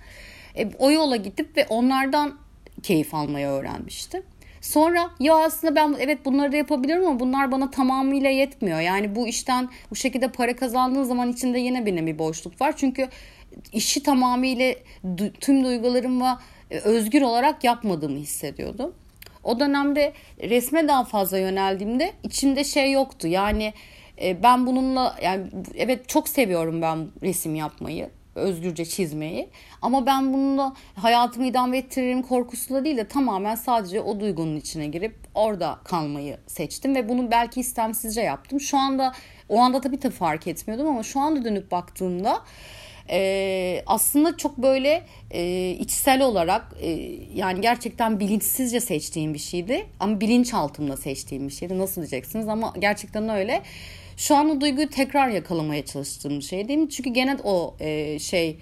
E, 0.57 0.71
o 0.79 0.91
yola 0.91 1.17
gidip 1.17 1.57
ve 1.57 1.67
onlardan 1.69 2.39
keyif 2.83 3.15
almayı 3.15 3.47
öğrenmiştim. 3.47 4.23
Sonra 4.61 5.11
ya 5.21 5.37
aslında 5.37 5.77
ben 5.77 5.97
evet 5.99 6.25
bunları 6.25 6.53
da 6.53 6.57
yapabilirim 6.57 7.07
ama 7.07 7.21
bunlar 7.21 7.53
bana 7.53 7.71
tamamıyla 7.71 8.31
yetmiyor. 8.31 8.81
Yani 8.81 9.15
bu 9.15 9.29
işten 9.29 9.69
bu 9.91 9.97
şekilde 9.97 10.29
para 10.29 10.57
kazandığın 10.57 11.03
zaman 11.03 11.33
içinde 11.33 11.59
yine 11.59 11.87
benim 11.87 12.07
bir 12.07 12.19
boşluk 12.19 12.61
var. 12.61 12.75
Çünkü 12.77 13.09
işi 13.73 14.03
tamamıyla 14.03 14.75
tüm 15.41 15.65
duygularımla 15.65 16.39
özgür 16.85 17.23
olarak 17.23 17.65
yapmadığımı 17.65 18.19
hissediyordum. 18.19 18.95
O 19.45 19.61
dönemde 19.61 20.13
resme 20.41 20.89
daha 20.89 21.05
fazla 21.05 21.39
yöneldiğimde 21.39 22.13
içimde 22.23 22.65
şey 22.65 22.93
yoktu. 22.93 23.29
Yani 23.29 23.73
e, 24.23 24.43
ben 24.43 24.67
bununla 24.67 25.17
yani 25.23 25.47
evet 25.77 26.09
çok 26.09 26.29
seviyorum 26.29 26.83
ben 26.83 27.09
resim 27.23 27.55
yapmayı 27.55 28.11
özgürce 28.35 28.85
çizmeyi. 28.85 29.49
Ama 29.83 30.07
ben 30.07 30.33
bununla 30.33 30.73
hayatımı 30.95 31.47
idame 31.47 31.79
ettiririm 31.79 32.23
korkusuyla 32.23 32.85
değil 32.85 32.97
de 32.97 33.09
tamamen 33.09 33.55
sadece 33.55 34.01
o 34.01 34.21
duygunun 34.21 34.57
içine 34.57 34.87
girip 34.87 35.15
orada 35.35 35.79
kalmayı 35.85 36.39
seçtim 36.47 36.95
ve 36.95 37.09
bunu 37.09 37.31
belki 37.31 37.61
istemsizce 37.61 38.21
yaptım. 38.21 38.61
Şu 38.61 38.79
anda 38.79 39.13
o 39.49 39.59
anda 39.59 39.81
tabii 39.81 40.03
de 40.03 40.11
fark 40.11 40.47
etmiyordum 40.47 40.87
ama 40.87 41.03
şu 41.03 41.21
anda 41.21 41.45
dönüp 41.45 41.71
baktığımda 41.71 42.43
e, 43.11 43.83
aslında 43.87 44.37
çok 44.37 44.59
böyle 44.59 45.03
e, 45.31 45.71
içsel 45.71 46.23
olarak 46.23 46.75
e, 46.81 46.91
yani 47.35 47.61
gerçekten 47.61 48.21
bilinçsizce 48.21 48.81
seçtiğim 48.81 49.35
bir 49.35 49.39
şeydi 49.39 49.87
ama 50.01 50.21
bilinçaltımda 50.21 50.97
seçtiğim 50.97 51.49
bir 51.49 51.53
şeydi 51.53 51.79
nasıl 51.79 52.01
diyeceksiniz 52.01 52.49
ama 52.49 52.75
gerçekten 52.79 53.29
öyle 53.29 53.63
şu 54.17 54.37
an 54.37 54.51
o 54.51 54.61
duyguyu 54.61 54.89
tekrar 54.89 55.29
yakalamaya 55.29 55.85
çalıştığım 55.85 56.43
şey 56.43 56.69
değil 56.69 56.79
mi? 56.79 56.91
Çünkü 56.91 57.11
gene 57.11 57.37
o 57.45 57.75
e, 57.81 58.19
şey 58.19 58.59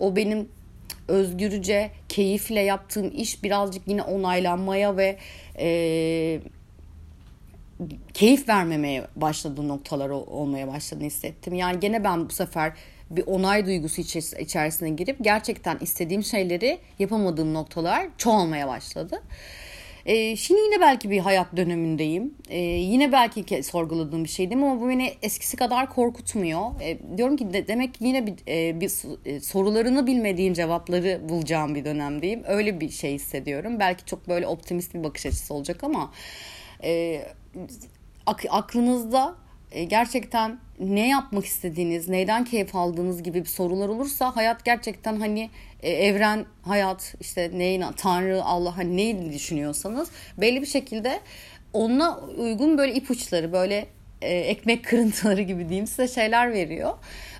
o 0.00 0.16
benim 0.16 0.48
özgürce, 1.08 1.90
keyifle 2.08 2.60
yaptığım 2.60 3.12
iş 3.16 3.42
birazcık 3.42 3.88
yine 3.88 4.02
onaylanmaya 4.02 4.96
ve 4.96 5.18
e, 5.58 6.40
keyif 8.14 8.48
vermemeye 8.48 9.06
başladığı 9.16 9.68
noktalar 9.68 10.08
olmaya 10.10 10.68
başladığını 10.68 11.06
hissettim. 11.06 11.54
Yani 11.54 11.80
gene 11.80 12.04
ben 12.04 12.28
bu 12.28 12.32
sefer 12.32 12.72
bir 13.16 13.26
onay 13.26 13.66
duygusu 13.66 14.00
içerisine 14.38 14.90
girip 14.90 15.16
gerçekten 15.20 15.78
istediğim 15.80 16.22
şeyleri 16.22 16.78
yapamadığım 16.98 17.54
noktalar 17.54 18.06
çoğalmaya 18.18 18.68
başladı. 18.68 19.22
E, 20.06 20.36
şimdi 20.36 20.60
yine 20.60 20.80
belki 20.80 21.10
bir 21.10 21.18
hayat 21.18 21.56
dönemindeyim. 21.56 22.34
E, 22.48 22.58
yine 22.60 23.12
belki 23.12 23.62
sorguladığım 23.62 24.24
bir 24.24 24.28
şeydim 24.28 24.64
ama 24.64 24.80
bu 24.80 24.88
beni 24.88 25.12
eskisi 25.22 25.56
kadar 25.56 25.90
korkutmuyor. 25.90 26.80
E, 26.80 26.98
diyorum 27.16 27.36
ki 27.36 27.52
de, 27.52 27.68
demek 27.68 27.94
ki 27.94 28.04
yine 28.04 28.26
bir, 28.26 28.34
e, 28.48 28.80
bir 28.80 28.92
e, 29.24 29.40
sorularını 29.40 30.06
bilmediğin 30.06 30.52
cevapları 30.52 31.20
bulacağım 31.28 31.74
bir 31.74 31.84
dönemdeyim. 31.84 32.42
Öyle 32.46 32.80
bir 32.80 32.90
şey 32.90 33.14
hissediyorum. 33.14 33.80
Belki 33.80 34.04
çok 34.04 34.28
böyle 34.28 34.46
optimist 34.46 34.94
bir 34.94 35.04
bakış 35.04 35.26
açısı 35.26 35.54
olacak 35.54 35.84
ama 35.84 36.12
e, 36.84 37.22
ak, 38.26 38.44
aklınızda 38.50 39.41
gerçekten 39.88 40.58
ne 40.80 41.08
yapmak 41.08 41.44
istediğiniz, 41.44 42.08
neyden 42.08 42.44
keyif 42.44 42.74
aldığınız 42.74 43.22
gibi 43.22 43.40
bir 43.40 43.48
sorular 43.48 43.88
olursa 43.88 44.36
hayat 44.36 44.64
gerçekten 44.64 45.16
hani 45.20 45.50
e, 45.82 45.90
evren, 45.90 46.44
hayat 46.62 47.14
işte 47.20 47.50
neyin 47.54 47.84
Tanrı, 47.96 48.44
Allah 48.44 48.76
hani 48.76 48.96
neyi 48.96 49.32
düşünüyorsanız 49.32 50.10
belli 50.38 50.60
bir 50.60 50.66
şekilde 50.66 51.20
ona 51.72 52.18
uygun 52.18 52.78
böyle 52.78 52.94
ipuçları 52.94 53.52
böyle 53.52 53.86
e, 54.22 54.34
ekmek 54.34 54.84
kırıntıları 54.88 55.42
gibi 55.42 55.68
diyeyim 55.68 55.86
size 55.86 56.08
şeyler 56.08 56.52
veriyor. 56.52 56.90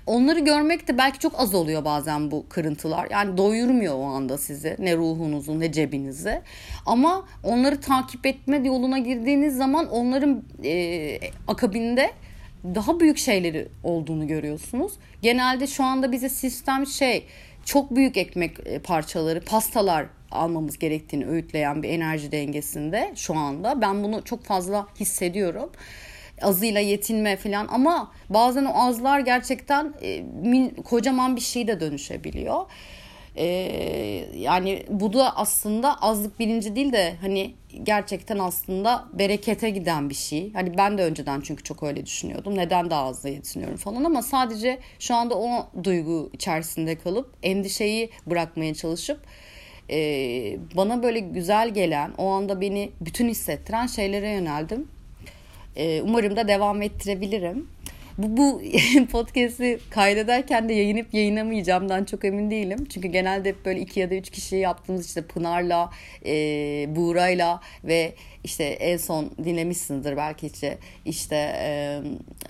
Onları 0.07 0.39
görmek 0.39 0.87
de 0.87 0.97
belki 0.97 1.19
çok 1.19 1.39
az 1.39 1.53
oluyor 1.53 1.85
bazen 1.85 2.31
bu 2.31 2.45
kırıntılar. 2.49 3.07
Yani 3.11 3.37
doyurmuyor 3.37 3.95
o 3.95 4.03
anda 4.03 4.37
sizi 4.37 4.75
ne 4.79 4.95
ruhunuzu 4.95 5.59
ne 5.59 5.71
cebinizi. 5.71 6.41
Ama 6.85 7.25
onları 7.43 7.81
takip 7.81 8.25
etme 8.25 8.57
yoluna 8.57 8.97
girdiğiniz 8.97 9.57
zaman 9.57 9.89
onların 9.89 10.43
e, 10.63 11.19
akabinde 11.47 12.11
daha 12.63 12.99
büyük 12.99 13.17
şeyleri 13.17 13.67
olduğunu 13.83 14.27
görüyorsunuz. 14.27 14.93
Genelde 15.21 15.67
şu 15.67 15.83
anda 15.83 16.11
bize 16.11 16.29
sistem 16.29 16.87
şey 16.87 17.25
çok 17.65 17.95
büyük 17.95 18.17
ekmek 18.17 18.67
e, 18.67 18.79
parçaları, 18.79 19.41
pastalar 19.41 20.05
almamız 20.31 20.79
gerektiğini 20.79 21.25
öğütleyen 21.25 21.83
bir 21.83 21.89
enerji 21.89 22.31
dengesinde 22.31 23.13
şu 23.15 23.35
anda. 23.35 23.81
Ben 23.81 24.03
bunu 24.03 24.23
çok 24.23 24.43
fazla 24.43 24.87
hissediyorum. 24.99 25.71
Azıyla 26.41 26.79
yetinme 26.79 27.37
falan 27.37 27.67
ama 27.71 28.11
bazen 28.29 28.65
o 28.65 28.73
azlar 28.73 29.19
gerçekten 29.19 29.93
e, 30.01 30.23
kocaman 30.83 31.35
bir 31.35 31.41
şey 31.41 31.67
de 31.67 31.79
dönüşebiliyor. 31.79 32.65
E, 33.35 33.45
yani 34.35 34.85
bu 34.89 35.13
da 35.13 35.37
aslında 35.37 36.01
azlık 36.01 36.39
bilinci 36.39 36.75
değil 36.75 36.91
de 36.93 37.13
hani 37.21 37.53
gerçekten 37.83 38.39
aslında 38.39 39.05
berekete 39.13 39.69
giden 39.69 40.09
bir 40.09 40.15
şey. 40.15 40.53
Hani 40.53 40.77
ben 40.77 40.97
de 40.97 41.03
önceden 41.03 41.41
çünkü 41.41 41.63
çok 41.63 41.83
öyle 41.83 42.05
düşünüyordum. 42.05 42.57
Neden 42.57 42.89
daha 42.89 43.03
azla 43.03 43.29
yetiniyorum 43.29 43.77
falan 43.77 44.03
ama 44.03 44.21
sadece 44.21 44.79
şu 44.99 45.15
anda 45.15 45.37
o 45.37 45.67
duygu 45.83 46.29
içerisinde 46.33 46.95
kalıp 46.95 47.33
endişeyi 47.43 48.09
bırakmaya 48.27 48.73
çalışıp 48.73 49.19
e, 49.89 49.97
bana 50.75 51.03
böyle 51.03 51.19
güzel 51.19 51.69
gelen 51.69 52.11
o 52.17 52.27
anda 52.27 52.61
beni 52.61 52.91
bütün 53.01 53.29
hissettiren 53.29 53.87
şeylere 53.87 54.29
yöneldim. 54.29 54.87
E, 55.75 56.01
umarım 56.01 56.35
da 56.35 56.47
devam 56.47 56.81
ettirebilirim. 56.81 57.72
Bu, 58.17 58.37
bu 58.37 58.61
podcast'i 59.11 59.79
kaydederken 59.89 60.69
de 60.69 60.73
yayınıp 60.73 61.13
yayınlamayacağımdan 61.13 62.03
çok 62.03 62.25
emin 62.25 62.51
değilim. 62.51 62.85
Çünkü 62.85 63.07
genelde 63.07 63.49
hep 63.49 63.65
böyle 63.65 63.79
iki 63.79 63.99
ya 63.99 64.09
da 64.09 64.15
üç 64.15 64.29
kişi 64.29 64.55
yaptığımız 64.55 65.05
işte 65.05 65.21
Pınar'la, 65.21 65.89
e, 66.25 66.31
Buğra'yla 66.95 67.61
ve 67.83 68.13
işte 68.43 68.63
en 68.63 68.97
son 68.97 69.31
dinlemişsinizdir 69.43 70.17
belki 70.17 70.47
işte 70.47 70.77
işte 71.05 71.35
e, 71.57 72.01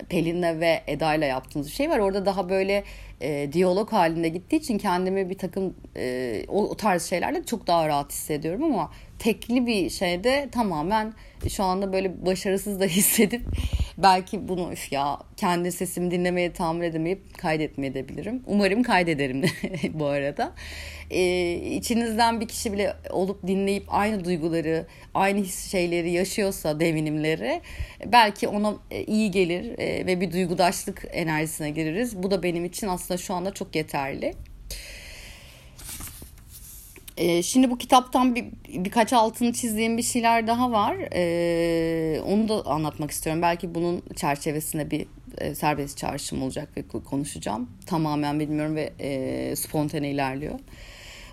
Pelin'le 0.08 0.60
ve 0.60 0.82
Eda'yla 0.86 1.26
yaptığımız 1.26 1.66
bir 1.66 1.72
şey 1.72 1.90
var. 1.90 1.98
Orada 1.98 2.26
daha 2.26 2.48
böyle 2.48 2.84
e, 3.20 3.52
diyalog 3.52 3.92
halinde 3.92 4.28
gittiği 4.28 4.56
için 4.56 4.78
kendimi 4.78 5.30
bir 5.30 5.38
takım 5.38 5.74
e, 5.96 6.44
o, 6.48 6.68
o 6.68 6.76
tarz 6.76 7.02
şeylerle 7.02 7.44
çok 7.44 7.66
daha 7.66 7.88
rahat 7.88 8.12
hissediyorum 8.12 8.64
ama 8.64 8.90
tekli 9.24 9.66
bir 9.66 9.90
şeyde 9.90 10.48
tamamen 10.52 11.12
şu 11.48 11.64
anda 11.64 11.92
böyle 11.92 12.26
başarısız 12.26 12.80
da 12.80 12.84
hissedip 12.98 13.42
belki 13.98 14.48
bunu 14.48 14.72
üf 14.72 14.92
ya 14.92 15.18
kendi 15.36 15.72
sesimi 15.72 16.10
dinlemeye 16.10 16.52
tahammül 16.52 16.84
edemeyip 16.84 17.38
kaydetmeye 17.38 17.86
edebilirim. 17.92 18.42
Umarım 18.46 18.82
kaydederim 18.82 19.42
bu 19.92 20.06
arada. 20.06 20.52
Ee, 21.10 21.52
içinizden 21.52 22.40
bir 22.40 22.48
kişi 22.48 22.72
bile 22.72 22.96
olup 23.10 23.46
dinleyip 23.46 23.84
aynı 23.88 24.24
duyguları, 24.24 24.86
aynı 25.14 25.44
şeyleri 25.44 26.10
yaşıyorsa 26.10 26.80
devinimleri 26.80 27.60
belki 28.06 28.48
ona 28.48 28.74
e, 28.90 29.04
iyi 29.04 29.30
gelir 29.30 29.78
e, 29.78 30.06
ve 30.06 30.20
bir 30.20 30.32
duygudaşlık 30.32 31.04
enerjisine 31.12 31.70
gireriz. 31.70 32.22
Bu 32.22 32.30
da 32.30 32.42
benim 32.42 32.64
için 32.64 32.88
aslında 32.88 33.18
şu 33.18 33.34
anda 33.34 33.54
çok 33.54 33.76
yeterli. 33.76 34.34
E, 37.16 37.42
şimdi 37.42 37.70
bu 37.70 37.78
kitaptan 37.78 38.34
bir, 38.34 38.44
birkaç 38.68 39.12
altını 39.12 39.52
çizdiğim 39.52 39.98
bir 39.98 40.02
şeyler 40.02 40.46
daha 40.46 40.72
var. 40.72 40.96
E, 41.12 42.20
onu 42.20 42.48
da 42.48 42.66
anlatmak 42.66 43.10
istiyorum. 43.10 43.42
Belki 43.42 43.74
bunun 43.74 44.02
çerçevesinde 44.16 44.90
bir 44.90 45.06
e, 45.38 45.54
serbest 45.54 45.98
çağrışım 45.98 46.42
olacak 46.42 46.68
ve 46.76 46.82
konuşacağım. 47.04 47.70
Tamamen 47.86 48.40
bilmiyorum 48.40 48.76
ve 48.76 48.92
e, 49.00 49.56
spontane 49.56 50.10
ilerliyor. 50.10 50.58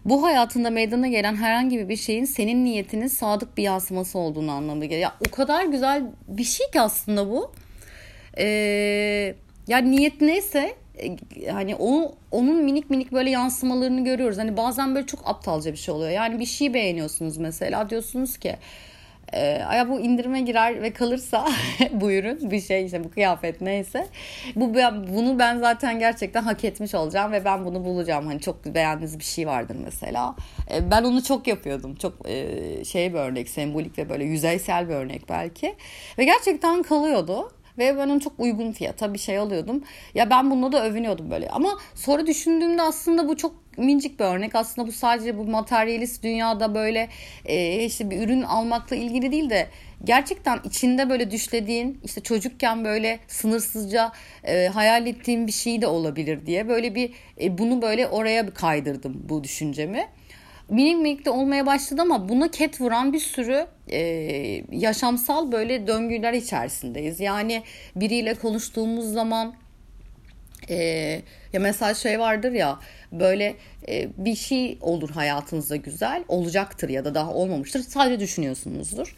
Bu 0.05 0.23
hayatında 0.23 0.69
meydana 0.69 1.07
gelen 1.07 1.35
herhangi 1.35 1.89
bir 1.89 1.95
şeyin 1.95 2.25
senin 2.25 2.65
niyetinin 2.65 3.07
sadık 3.07 3.57
bir 3.57 3.63
yansıması 3.63 4.17
olduğunu 4.17 4.51
anlamına 4.51 4.85
geliyor. 4.85 5.01
Ya, 5.01 5.15
o 5.27 5.31
kadar 5.31 5.65
güzel 5.65 6.03
bir 6.27 6.43
şey 6.43 6.71
ki 6.71 6.81
aslında 6.81 7.29
bu. 7.29 7.51
Ee, 8.37 9.35
yani 9.67 9.91
niyet 9.91 10.21
neyse 10.21 10.75
hani 11.51 11.75
o 11.79 12.15
onun 12.31 12.63
minik 12.63 12.89
minik 12.89 13.11
böyle 13.11 13.29
yansımalarını 13.29 14.03
görüyoruz. 14.03 14.37
Hani 14.37 14.57
bazen 14.57 14.95
böyle 14.95 15.07
çok 15.07 15.27
aptalca 15.29 15.71
bir 15.71 15.77
şey 15.77 15.93
oluyor. 15.93 16.11
Yani 16.11 16.39
bir 16.39 16.45
şey 16.45 16.73
beğeniyorsunuz 16.73 17.37
mesela. 17.37 17.89
Diyorsunuz 17.89 18.37
ki 18.37 18.55
e, 19.33 19.39
ya 19.75 19.89
bu 19.89 19.99
indirime 19.99 20.41
girer 20.41 20.81
ve 20.81 20.93
kalırsa 20.93 21.47
bu 21.91 22.11
ürün 22.11 22.51
bir 22.51 22.61
şey 22.61 22.85
işte 22.85 23.03
bu 23.03 23.11
kıyafet 23.11 23.61
neyse. 23.61 24.07
Bu 24.55 24.73
bunu 25.15 25.39
ben 25.39 25.57
zaten 25.57 25.99
gerçekten 25.99 26.43
hak 26.43 26.63
etmiş 26.63 26.95
olacağım 26.95 27.31
ve 27.31 27.45
ben 27.45 27.65
bunu 27.65 27.85
bulacağım. 27.85 28.27
Hani 28.27 28.39
çok 28.41 28.65
beğendiğiniz 28.65 29.19
bir 29.19 29.23
şey 29.23 29.47
vardır 29.47 29.77
mesela. 29.83 30.35
E, 30.73 30.91
ben 30.91 31.03
onu 31.03 31.23
çok 31.23 31.47
yapıyordum. 31.47 31.95
Çok 31.95 32.29
e, 32.29 32.85
şey 32.85 33.13
bir 33.13 33.19
örnek 33.19 33.49
sembolik 33.49 33.97
ve 33.97 34.09
böyle 34.09 34.23
yüzeysel 34.23 34.89
bir 34.89 34.93
örnek 34.93 35.29
belki. 35.29 35.75
Ve 36.17 36.25
gerçekten 36.25 36.83
kalıyordu 36.83 37.51
ve 37.77 37.97
ben 37.97 38.09
onu 38.09 38.19
çok 38.19 38.33
uygun 38.39 38.71
fiyata 38.71 39.13
bir 39.13 39.19
şey 39.19 39.37
alıyordum. 39.37 39.83
Ya 40.15 40.29
ben 40.29 40.51
bununla 40.51 40.71
da 40.71 40.85
övünüyordum 40.85 41.31
böyle. 41.31 41.49
Ama 41.49 41.77
sonra 41.95 42.27
düşündüğümde 42.27 42.81
aslında 42.81 43.27
bu 43.27 43.37
çok 43.37 43.77
mincik 43.77 44.19
bir 44.19 44.25
örnek. 44.25 44.55
Aslında 44.55 44.87
bu 44.87 44.91
sadece 44.91 45.37
bu 45.37 45.43
materyalist 45.43 46.23
dünyada 46.23 46.75
böyle 46.75 47.09
e, 47.45 47.85
işte 47.85 48.09
bir 48.09 48.21
ürün 48.21 48.41
almakla 48.41 48.95
ilgili 48.95 49.31
değil 49.31 49.49
de 49.49 49.67
gerçekten 50.03 50.59
içinde 50.63 51.09
böyle 51.09 51.31
düşlediğin 51.31 51.99
işte 52.03 52.21
çocukken 52.21 52.85
böyle 52.85 53.19
sınırsızca 53.27 54.11
e, 54.43 54.67
hayal 54.67 55.07
ettiğim 55.07 55.47
bir 55.47 55.51
şey 55.51 55.81
de 55.81 55.87
olabilir 55.87 56.45
diye 56.45 56.67
böyle 56.67 56.95
bir 56.95 57.13
e, 57.41 57.57
bunu 57.57 57.81
böyle 57.81 58.07
oraya 58.07 58.53
kaydırdım 58.53 59.21
bu 59.29 59.43
düşüncemi. 59.43 60.07
Minik 60.71 60.97
minik 60.97 61.25
de 61.25 61.29
olmaya 61.29 61.65
başladı 61.65 62.01
ama 62.01 62.29
buna 62.29 62.51
ket 62.51 62.81
vuran 62.81 63.13
bir 63.13 63.19
sürü 63.19 63.67
e, 63.91 63.99
yaşamsal 64.71 65.51
böyle 65.51 65.87
döngüler 65.87 66.33
içerisindeyiz. 66.33 67.19
Yani 67.19 67.63
biriyle 67.95 68.33
konuştuğumuz 68.33 69.13
zaman 69.13 69.53
e, 70.69 70.75
ya 71.53 71.59
mesela 71.59 71.93
şey 71.93 72.19
vardır 72.19 72.51
ya 72.51 72.79
böyle 73.11 73.55
e, 73.87 74.09
bir 74.17 74.35
şey 74.35 74.77
olur 74.81 75.09
hayatınızda 75.09 75.75
güzel 75.75 76.23
olacaktır 76.27 76.89
ya 76.89 77.05
da 77.05 77.15
daha 77.15 77.33
olmamıştır 77.33 77.79
sadece 77.79 78.19
düşünüyorsunuzdur 78.19 79.15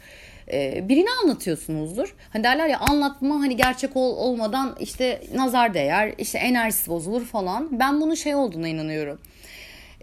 e, 0.52 0.88
birini 0.88 1.08
anlatıyorsunuzdur. 1.22 2.14
Hani 2.32 2.44
derler 2.44 2.68
ya 2.68 2.78
anlatma 2.78 3.34
hani 3.34 3.56
gerçek 3.56 3.96
ol, 3.96 4.16
olmadan 4.16 4.76
işte 4.80 5.20
nazar 5.34 5.74
değer, 5.74 6.14
işte 6.18 6.38
enerjisi 6.38 6.90
bozulur 6.90 7.24
falan. 7.24 7.78
Ben 7.80 8.00
bunun 8.00 8.14
şey 8.14 8.34
olduğuna 8.34 8.68
inanıyorum. 8.68 9.18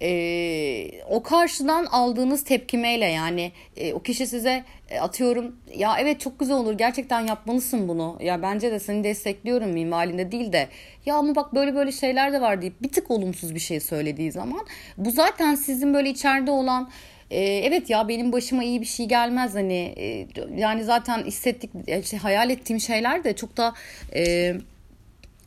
E, 0.02 0.92
o 1.10 1.24
karşıdan 1.24 1.86
aldığınız 1.86 2.44
tepkimeyle 2.44 3.06
yani 3.06 3.52
e, 3.78 3.94
o 3.94 4.02
kişi 4.02 4.28
size 4.28 4.64
e, 4.90 5.00
atıyorum 5.00 5.56
ya 5.76 5.96
evet 6.00 6.20
çok 6.20 6.40
güzel 6.40 6.56
olur 6.56 6.74
gerçekten 6.74 7.22
yapmalısın 7.22 7.88
bunu. 7.88 8.18
Ya 8.22 8.42
bence 8.42 8.72
de 8.72 8.80
seni 8.80 9.04
destekliyorum 9.04 9.70
minvalinde 9.70 10.32
değil 10.32 10.54
de. 10.54 10.68
Ya 11.06 11.16
ama 11.16 11.36
bak 11.36 11.56
böyle 11.56 11.76
böyle 11.76 11.92
şeyler 11.92 12.34
de 12.34 12.42
var. 12.42 12.62
deyip 12.62 12.82
bir 12.82 12.90
tık 12.90 13.12
olumsuz 13.12 13.56
bir 13.56 13.60
şey 13.60 13.80
söylediği 13.80 14.32
zaman 14.32 14.66
bu 14.98 15.12
zaten 15.12 15.56
sizin 15.56 15.94
böyle 15.94 16.10
içeride 16.10 16.52
olan 16.52 16.90
e, 17.32 17.40
evet 17.40 17.90
ya 17.90 18.08
benim 18.08 18.32
başıma 18.32 18.64
iyi 18.64 18.82
bir 18.82 18.86
şey 18.86 19.06
gelmez. 19.06 19.56
Hani 19.56 19.94
e, 19.98 20.28
yani 20.58 20.84
zaten 20.84 21.24
hissettik 21.24 21.72
işte 22.02 22.18
hayal 22.18 22.50
ettiğim 22.50 22.80
şeyler 22.80 23.24
de 23.24 23.36
çok 23.36 23.58
da 23.58 23.74
e, 24.16 24.54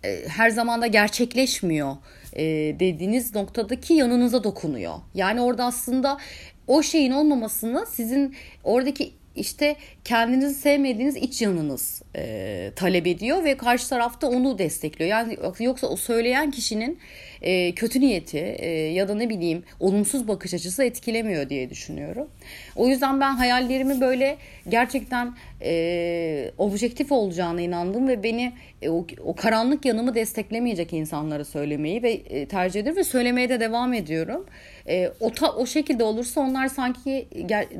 e, 0.04 0.28
her 0.28 0.50
zaman 0.50 0.82
da 0.82 0.86
gerçekleşmiyor 0.86 1.96
e, 2.32 2.44
dediğiniz 2.80 3.34
noktadaki 3.34 3.94
yanınıza 3.94 4.44
dokunuyor. 4.44 4.94
Yani 5.14 5.40
orada 5.40 5.64
aslında 5.64 6.18
o 6.66 6.82
şeyin 6.82 7.12
olmamasını 7.12 7.86
sizin 7.86 8.34
oradaki 8.64 9.12
işte 9.36 9.76
kendinizi 10.04 10.54
sevmediğiniz 10.54 11.16
iç 11.16 11.42
yanınız 11.42 12.02
e, 12.16 12.70
talep 12.76 13.06
ediyor 13.06 13.44
ve 13.44 13.56
karşı 13.56 13.88
tarafta 13.88 14.26
onu 14.26 14.58
destekliyor. 14.58 15.10
Yani 15.10 15.38
yoksa 15.60 15.86
o 15.86 15.96
söyleyen 15.96 16.50
kişinin 16.50 16.98
e, 17.42 17.72
kötü 17.72 18.00
niyeti 18.00 18.38
e, 18.38 18.68
ya 18.70 19.08
da 19.08 19.14
ne 19.14 19.28
bileyim 19.28 19.64
olumsuz 19.80 20.28
bakış 20.28 20.54
açısı 20.54 20.84
etkilemiyor 20.84 21.48
diye 21.48 21.70
düşünüyorum. 21.70 22.28
O 22.76 22.88
yüzden 22.88 23.20
ben 23.20 23.34
hayallerimi 23.34 24.00
böyle 24.00 24.36
gerçekten 24.68 25.34
e, 25.62 26.50
objektif 26.58 27.12
olacağına 27.12 27.60
inandım 27.60 28.08
ve 28.08 28.22
beni 28.22 28.52
e, 28.82 28.88
o, 28.88 29.06
o 29.24 29.34
karanlık 29.34 29.84
yanımı 29.84 30.14
desteklemeyecek 30.14 30.92
insanlara 30.92 31.44
söylemeyi 31.44 32.02
ve 32.02 32.10
e, 32.10 32.46
tercih 32.46 32.80
ediyorum 32.80 32.98
ve 32.98 33.04
söylemeye 33.04 33.48
de 33.48 33.60
devam 33.60 33.92
ediyorum. 33.92 34.46
E, 34.88 35.10
o, 35.20 35.32
ta, 35.32 35.52
o 35.52 35.66
şekilde 35.66 36.04
olursa 36.04 36.40
onlar 36.40 36.68
sanki 36.68 37.28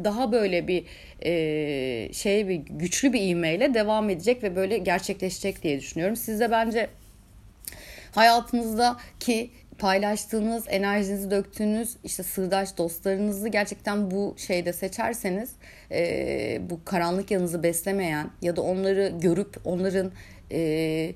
daha 0.04 0.32
böyle 0.32 0.68
bir 0.68 0.84
e, 1.24 2.12
şey 2.14 2.48
bir 2.48 2.54
güçlü 2.54 3.12
bir 3.12 3.20
ivmeyle 3.20 3.74
devam 3.74 4.10
edecek 4.10 4.42
ve 4.42 4.56
böyle 4.56 4.78
gerçekleşecek 4.78 5.62
diye 5.62 5.80
düşünüyorum. 5.80 6.16
Siz 6.16 6.40
de 6.40 6.50
bence 6.50 6.90
hayatınızdaki 8.12 9.50
paylaştığınız, 9.78 10.64
enerjinizi 10.68 11.30
döktüğünüz 11.30 11.96
işte 12.04 12.22
sırdaş 12.22 12.78
dostlarınızı 12.78 13.48
gerçekten 13.48 14.10
bu 14.10 14.34
şeyde 14.38 14.72
seçerseniz 14.72 15.52
e, 15.90 16.60
bu 16.70 16.84
karanlık 16.84 17.30
yanınızı 17.30 17.62
beslemeyen 17.62 18.30
ya 18.42 18.56
da 18.56 18.62
onları 18.62 19.12
görüp 19.20 19.56
onların 19.64 20.12
e, 20.52 21.12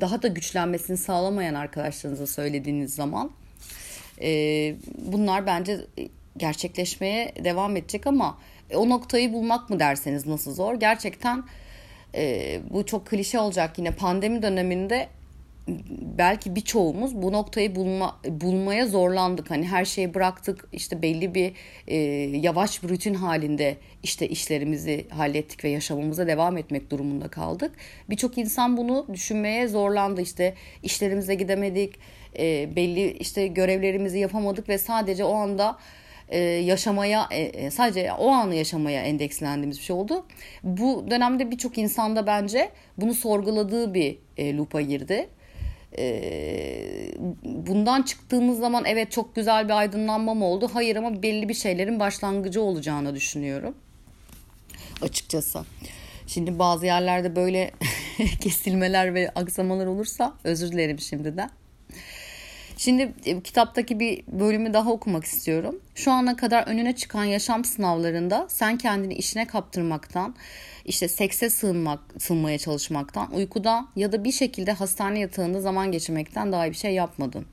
daha 0.00 0.22
da 0.22 0.28
güçlenmesini 0.28 0.96
sağlamayan 0.96 1.54
arkadaşlarınıza 1.54 2.26
söylediğiniz 2.26 2.94
zaman 2.94 3.30
e, 4.22 4.30
bunlar 4.98 5.46
bence 5.46 5.78
gerçekleşmeye 6.36 7.32
devam 7.44 7.76
edecek 7.76 8.06
ama 8.06 8.38
o 8.74 8.88
noktayı 8.88 9.32
bulmak 9.32 9.70
mı 9.70 9.80
derseniz 9.80 10.26
nasıl 10.26 10.54
zor? 10.54 10.74
Gerçekten 10.74 11.44
e, 12.14 12.60
bu 12.70 12.86
çok 12.86 13.06
klişe 13.06 13.40
olacak 13.40 13.78
yine 13.78 13.90
pandemi 13.90 14.42
döneminde 14.42 15.08
belki 16.18 16.56
birçoğumuz 16.56 17.22
bu 17.22 17.32
noktayı 17.32 17.74
bulma, 17.74 18.20
bulmaya 18.28 18.86
zorlandık. 18.86 19.50
Hani 19.50 19.66
her 19.66 19.84
şeyi 19.84 20.14
bıraktık 20.14 20.68
işte 20.72 21.02
belli 21.02 21.34
bir 21.34 21.52
e, 21.86 21.96
yavaş 22.38 22.82
bir 22.82 22.88
rutin 22.88 23.14
halinde 23.14 23.76
işte 24.02 24.28
işlerimizi 24.28 25.06
hallettik 25.10 25.64
ve 25.64 25.68
yaşamımıza 25.68 26.26
devam 26.26 26.56
etmek 26.56 26.90
durumunda 26.90 27.28
kaldık. 27.28 27.72
Birçok 28.10 28.38
insan 28.38 28.76
bunu 28.76 29.06
düşünmeye 29.12 29.68
zorlandı 29.68 30.20
işte 30.20 30.54
işlerimize 30.82 31.34
gidemedik 31.34 31.94
e, 32.38 32.76
belli 32.76 33.10
işte 33.10 33.46
görevlerimizi 33.46 34.18
yapamadık 34.18 34.68
ve 34.68 34.78
sadece 34.78 35.24
o 35.24 35.34
anda 35.34 35.78
e, 36.28 36.38
yaşamaya 36.38 37.28
e, 37.30 37.40
e, 37.40 37.70
sadece 37.70 38.12
o 38.12 38.28
anı 38.28 38.54
yaşamaya 38.54 39.02
endekslendiğimiz 39.02 39.78
bir 39.78 39.82
şey 39.82 39.96
oldu. 39.96 40.26
Bu 40.62 41.06
dönemde 41.10 41.50
birçok 41.50 41.78
insanda 41.78 42.26
bence 42.26 42.70
bunu 42.98 43.14
sorguladığı 43.14 43.94
bir 43.94 44.18
e, 44.36 44.56
loop'a 44.56 44.80
girdi 44.80 45.28
ee, 45.98 47.12
bundan 47.44 48.02
çıktığımız 48.02 48.58
zaman 48.58 48.84
evet 48.84 49.12
çok 49.12 49.36
güzel 49.36 49.64
bir 49.64 49.78
aydınlanma 49.78 50.34
mı 50.34 50.44
oldu? 50.44 50.70
Hayır 50.72 50.96
ama 50.96 51.22
belli 51.22 51.48
bir 51.48 51.54
şeylerin 51.54 52.00
başlangıcı 52.00 52.62
olacağını 52.62 53.14
düşünüyorum. 53.14 53.74
Açıkçası. 55.02 55.64
Şimdi 56.26 56.58
bazı 56.58 56.86
yerlerde 56.86 57.36
böyle 57.36 57.70
kesilmeler 58.40 59.14
ve 59.14 59.30
aksamalar 59.30 59.86
olursa 59.86 60.34
özür 60.44 60.72
dilerim 60.72 60.98
şimdiden. 60.98 61.50
Şimdi 62.78 63.12
e, 63.24 63.40
kitaptaki 63.40 64.00
bir 64.00 64.22
bölümü 64.26 64.72
daha 64.72 64.92
okumak 64.92 65.24
istiyorum. 65.24 65.80
Şu 65.94 66.12
ana 66.12 66.36
kadar 66.36 66.66
önüne 66.66 66.96
çıkan 66.96 67.24
yaşam 67.24 67.64
sınavlarında 67.64 68.46
sen 68.48 68.78
kendini 68.78 69.14
işine 69.14 69.46
kaptırmaktan, 69.46 70.34
işte 70.84 71.08
sekse 71.08 71.50
sığınmak, 71.50 72.00
sığınmaya 72.18 72.58
çalışmaktan, 72.58 73.34
uykuda 73.34 73.86
ya 73.96 74.12
da 74.12 74.24
bir 74.24 74.32
şekilde 74.32 74.72
hastane 74.72 75.18
yatağında 75.18 75.60
zaman 75.60 75.92
geçirmekten 75.92 76.52
daha 76.52 76.70
bir 76.70 76.76
şey 76.76 76.94
yapmadın. 76.94 77.46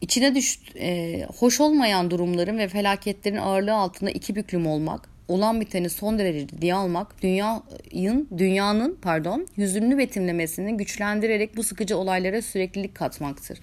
İçine 0.00 0.34
düş, 0.34 0.60
e, 0.80 1.26
hoş 1.38 1.60
olmayan 1.60 2.10
durumların 2.10 2.58
ve 2.58 2.68
felaketlerin 2.68 3.36
ağırlığı 3.36 3.74
altında 3.74 4.10
iki 4.10 4.36
büklüm 4.36 4.66
olmak, 4.66 5.08
olan 5.28 5.60
biteni 5.60 5.90
son 5.90 6.18
derece 6.18 6.46
ciddiye 6.46 6.74
almak, 6.74 7.22
dünyanın, 7.22 8.28
dünyanın 8.38 8.98
pardon, 9.02 9.46
hüzünlü 9.58 9.98
betimlemesini 9.98 10.76
güçlendirerek 10.76 11.56
bu 11.56 11.62
sıkıcı 11.62 11.96
olaylara 11.96 12.42
süreklilik 12.42 12.94
katmaktır. 12.94 13.58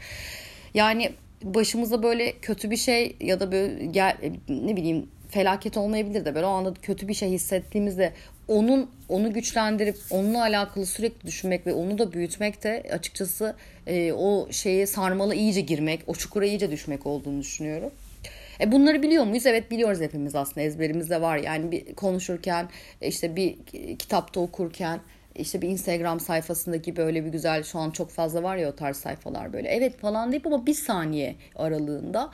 Yani 0.73 1.12
başımıza 1.43 2.04
böyle 2.04 2.32
kötü 2.32 2.71
bir 2.71 2.78
şey 2.78 3.15
ya 3.21 3.39
da 3.39 3.52
böyle 3.52 3.86
gel, 3.86 4.17
ne 4.49 4.76
bileyim 4.76 5.08
felaket 5.30 5.78
olmayabilir 5.78 6.26
de 6.26 6.36
böyle 6.36 6.45
o 6.45 6.49
anda 6.49 6.73
kötü 6.73 7.08
bir 7.08 7.13
şey 7.13 7.30
hissettiğimizde 7.30 8.13
onun 8.47 8.89
onu 9.10 9.34
güçlendirip 9.34 9.97
onunla 10.10 10.41
alakalı 10.41 10.86
sürekli 10.86 11.28
düşünmek 11.28 11.67
ve 11.67 11.73
onu 11.73 11.97
da 11.97 12.13
büyütmek 12.13 12.63
de 12.63 12.84
açıkçası 12.91 13.56
e, 13.88 14.13
o 14.13 14.47
şeyi 14.52 14.88
sarmalı 14.88 15.36
iyice 15.36 15.62
girmek, 15.62 16.02
o 16.08 16.13
çukura 16.13 16.45
iyice 16.45 16.71
düşmek 16.71 17.06
olduğunu 17.06 17.41
düşünüyorum. 17.41 17.91
E 18.62 18.72
bunları 18.72 19.04
biliyor 19.04 19.24
muyuz? 19.24 19.46
Evet 19.46 19.72
biliyoruz 19.72 20.02
hepimiz 20.02 20.36
aslında 20.36 20.62
ezberimizde 20.62 21.22
var. 21.22 21.38
Yani 21.38 21.72
bir 21.72 21.96
konuşurken 21.96 22.70
işte 23.02 23.36
bir 23.36 23.56
kitapta 24.00 24.39
okurken 24.39 25.00
işte 25.36 25.62
bir 25.62 25.70
Instagram 25.70 26.20
sayfasındaki 26.20 26.96
böyle 26.96 27.26
bir 27.26 27.30
güzel 27.30 27.63
şu 27.63 27.80
an 27.80 27.92
çok 27.92 28.10
fazla 28.10 28.44
var 28.44 28.58
ya 28.58 28.70
o 28.70 28.76
tarz 28.76 28.98
sayfalar 28.98 29.54
böyle. 29.54 29.70
Evet 29.70 29.98
falan 29.98 30.32
deyip 30.32 30.48
ama 30.48 30.66
bir 30.66 30.74
saniye 30.74 31.36
aralığında 31.56 32.32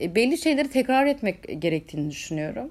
e, 0.00 0.14
belli 0.14 0.38
şeyleri 0.38 0.70
tekrar 0.70 1.06
etmek 1.06 1.62
gerektiğini 1.62 2.10
düşünüyorum. 2.10 2.70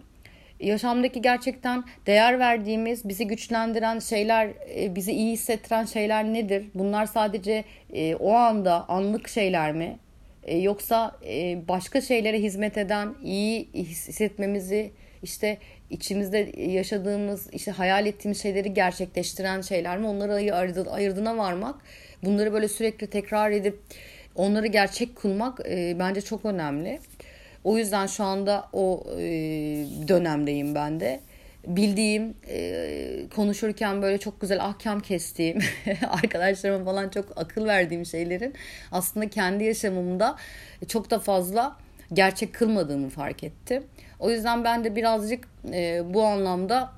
Yaşamdaki 0.60 1.22
gerçekten 1.22 1.84
değer 2.08 2.40
verdiğimiz, 2.40 3.10
bizi 3.10 3.28
güçlendiren 3.28 4.00
şeyler, 4.00 4.50
e, 4.76 4.96
bizi 4.96 5.12
iyi 5.12 5.32
hissettiren 5.32 5.86
şeyler 5.86 6.24
nedir? 6.26 6.66
Bunlar 6.74 7.06
sadece 7.06 7.64
e, 7.94 8.16
o 8.16 8.34
anda 8.34 8.90
anlık 8.90 9.28
şeyler 9.28 9.72
mi? 9.72 9.98
Yoksa 10.48 11.20
başka 11.68 12.02
şeylere 12.02 12.40
hizmet 12.40 12.78
eden, 12.78 13.16
iyi 13.24 13.68
hissetmemizi, 13.74 14.92
işte 15.24 15.58
içimizde 15.90 16.62
yaşadığımız, 16.62 17.54
işte 17.54 17.72
hayal 17.72 18.06
ettiğimiz 18.06 18.42
şeyleri 18.42 18.74
gerçekleştiren 18.74 19.62
şeyler 19.62 19.98
mi? 19.98 20.08
Onları 20.08 20.34
ayırdığına 20.92 21.38
varmak, 21.38 21.76
bunları 22.24 22.54
böyle 22.54 22.68
sürekli 22.68 23.08
tekrar 23.08 23.52
edip 23.52 23.80
onları 24.36 24.68
gerçek 24.68 25.16
kılmak 25.16 25.60
bence 26.00 26.22
çok 26.22 26.46
önemli. 26.46 27.00
O 27.64 27.78
yüzden 27.78 28.08
şu 28.08 28.24
anda 28.24 28.70
o 28.74 29.04
e, 29.18 29.22
dönemdeyim 30.08 30.76
ben 30.76 31.00
de. 31.00 31.20
Bildiğim, 31.76 32.34
e, 32.48 33.30
konuşurken 33.36 34.02
böyle 34.02 34.18
çok 34.18 34.42
güzel 34.42 34.66
ahkam 34.66 35.00
kestiğim, 35.00 35.60
arkadaşlarıma 36.10 36.86
falan 36.86 37.10
çok 37.10 37.26
akıl 37.36 37.66
verdiğim 37.66 38.06
şeylerin 38.06 38.54
aslında 38.92 39.30
kendi 39.30 39.64
yaşamımda 39.64 40.36
çok 40.88 41.12
da 41.12 41.20
fazla 41.20 41.78
gerçek 42.14 42.54
kılmadığımı 42.54 43.10
fark 43.10 43.44
ettim. 43.44 43.84
O 44.20 44.32
yüzden 44.32 44.64
ben 44.64 44.84
de 44.84 44.96
birazcık 44.96 45.48
e, 45.74 46.14
bu 46.14 46.24
anlamda 46.24 46.92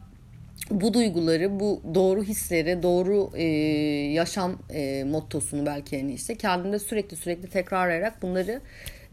bu 0.72 0.94
duyguları, 0.94 1.60
bu 1.60 1.82
doğru 1.96 2.24
hisleri, 2.24 2.84
doğru 2.84 3.32
e, 3.36 3.44
yaşam 4.14 4.60
e, 4.74 5.04
mottosunu 5.04 5.66
belki 5.66 5.96
yani 5.96 6.14
işte 6.14 6.36
kendimde 6.36 6.80
sürekli 6.80 7.18
sürekli 7.18 7.50
tekrarlayarak 7.50 8.22
bunları 8.22 8.62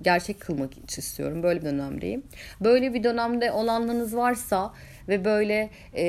gerçek 0.03 0.40
kılmak 0.40 0.99
istiyorum. 0.99 1.42
Böyle 1.42 1.61
bir 1.61 1.66
dönemdeyim. 1.66 2.23
Böyle 2.61 2.94
bir 2.94 3.05
dönemde 3.05 3.53
olanlarınız 3.53 4.16
varsa 4.16 4.73
ve 5.09 5.25
böyle 5.25 5.71
e, 5.97 6.05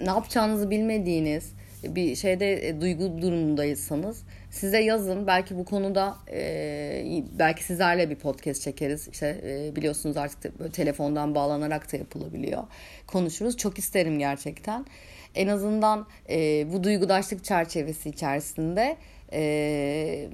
ne 0.00 0.10
yapacağınızı 0.10 0.70
bilmediğiniz 0.70 1.52
bir 1.84 2.16
şeyde 2.16 2.68
e, 2.68 2.80
duygu 2.80 3.22
durumundaysanız 3.22 4.22
size 4.50 4.78
yazın. 4.78 5.26
Belki 5.26 5.58
bu 5.58 5.64
konuda 5.64 6.16
e, 6.32 7.22
belki 7.38 7.64
sizlerle 7.64 8.10
bir 8.10 8.14
podcast 8.14 8.62
çekeriz. 8.62 9.08
İşte 9.08 9.40
e, 9.46 9.76
biliyorsunuz 9.76 10.16
artık 10.16 10.60
böyle 10.60 10.72
telefondan 10.72 11.34
bağlanarak 11.34 11.92
da 11.92 11.96
yapılabiliyor. 11.96 12.62
Konuşuruz. 13.06 13.56
Çok 13.56 13.78
isterim 13.78 14.18
gerçekten. 14.18 14.86
En 15.34 15.48
azından 15.48 16.06
e, 16.30 16.66
bu 16.72 16.84
duygudaşlık 16.84 17.44
çerçevesi 17.44 18.08
içerisinde 18.08 18.96
e, 19.32 20.28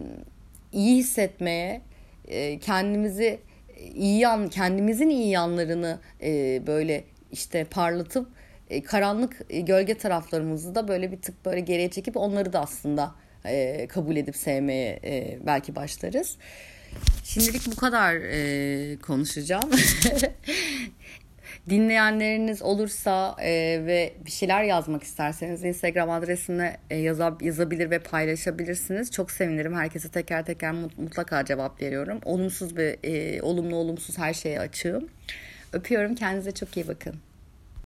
iyi 0.72 0.96
hissetmeye, 0.96 1.80
e, 2.28 2.58
kendimizi 2.58 3.38
iyi 3.94 4.18
yan, 4.18 4.48
kendimizin 4.48 5.08
iyi 5.08 5.28
yanlarını 5.28 5.98
e, 6.22 6.62
böyle 6.66 7.04
işte 7.32 7.64
parlatıp 7.64 8.28
e, 8.70 8.82
karanlık 8.82 9.40
e, 9.50 9.60
gölge 9.60 9.98
taraflarımızı 9.98 10.74
da 10.74 10.88
böyle 10.88 11.12
bir 11.12 11.22
tık 11.22 11.44
böyle 11.44 11.60
geriye 11.60 11.90
çekip 11.90 12.16
onları 12.16 12.52
da 12.52 12.60
aslında 12.60 13.14
e, 13.44 13.86
kabul 13.86 14.16
edip 14.16 14.36
sevmeye 14.36 15.00
belki 15.46 15.76
başlarız. 15.76 16.36
Şimdilik 17.24 17.72
bu 17.72 17.76
kadar 17.76 18.16
konuşacağım. 18.98 19.70
Dinleyenleriniz 21.70 22.62
olursa 22.62 23.36
e, 23.40 23.50
ve 23.86 24.12
bir 24.26 24.30
şeyler 24.30 24.62
yazmak 24.62 25.02
isterseniz 25.02 25.64
Instagram 25.64 26.10
adresine 26.10 26.76
e, 26.90 26.96
yazab, 26.96 27.40
yazabilir 27.40 27.90
ve 27.90 27.98
paylaşabilirsiniz. 27.98 29.10
Çok 29.10 29.30
sevinirim. 29.30 29.74
Herkese 29.74 30.08
teker 30.08 30.44
teker 30.44 30.72
mutlaka 30.96 31.44
cevap 31.44 31.82
veriyorum. 31.82 32.20
Olumsuz 32.24 32.76
ve 32.76 32.96
e, 33.02 33.42
olumlu 33.42 33.76
olumsuz 33.76 34.18
her 34.18 34.34
şeye 34.34 34.60
açığım. 34.60 35.08
Öpüyorum. 35.72 36.14
Kendinize 36.14 36.52
çok 36.52 36.76
iyi 36.76 36.88
bakın. 36.88 37.14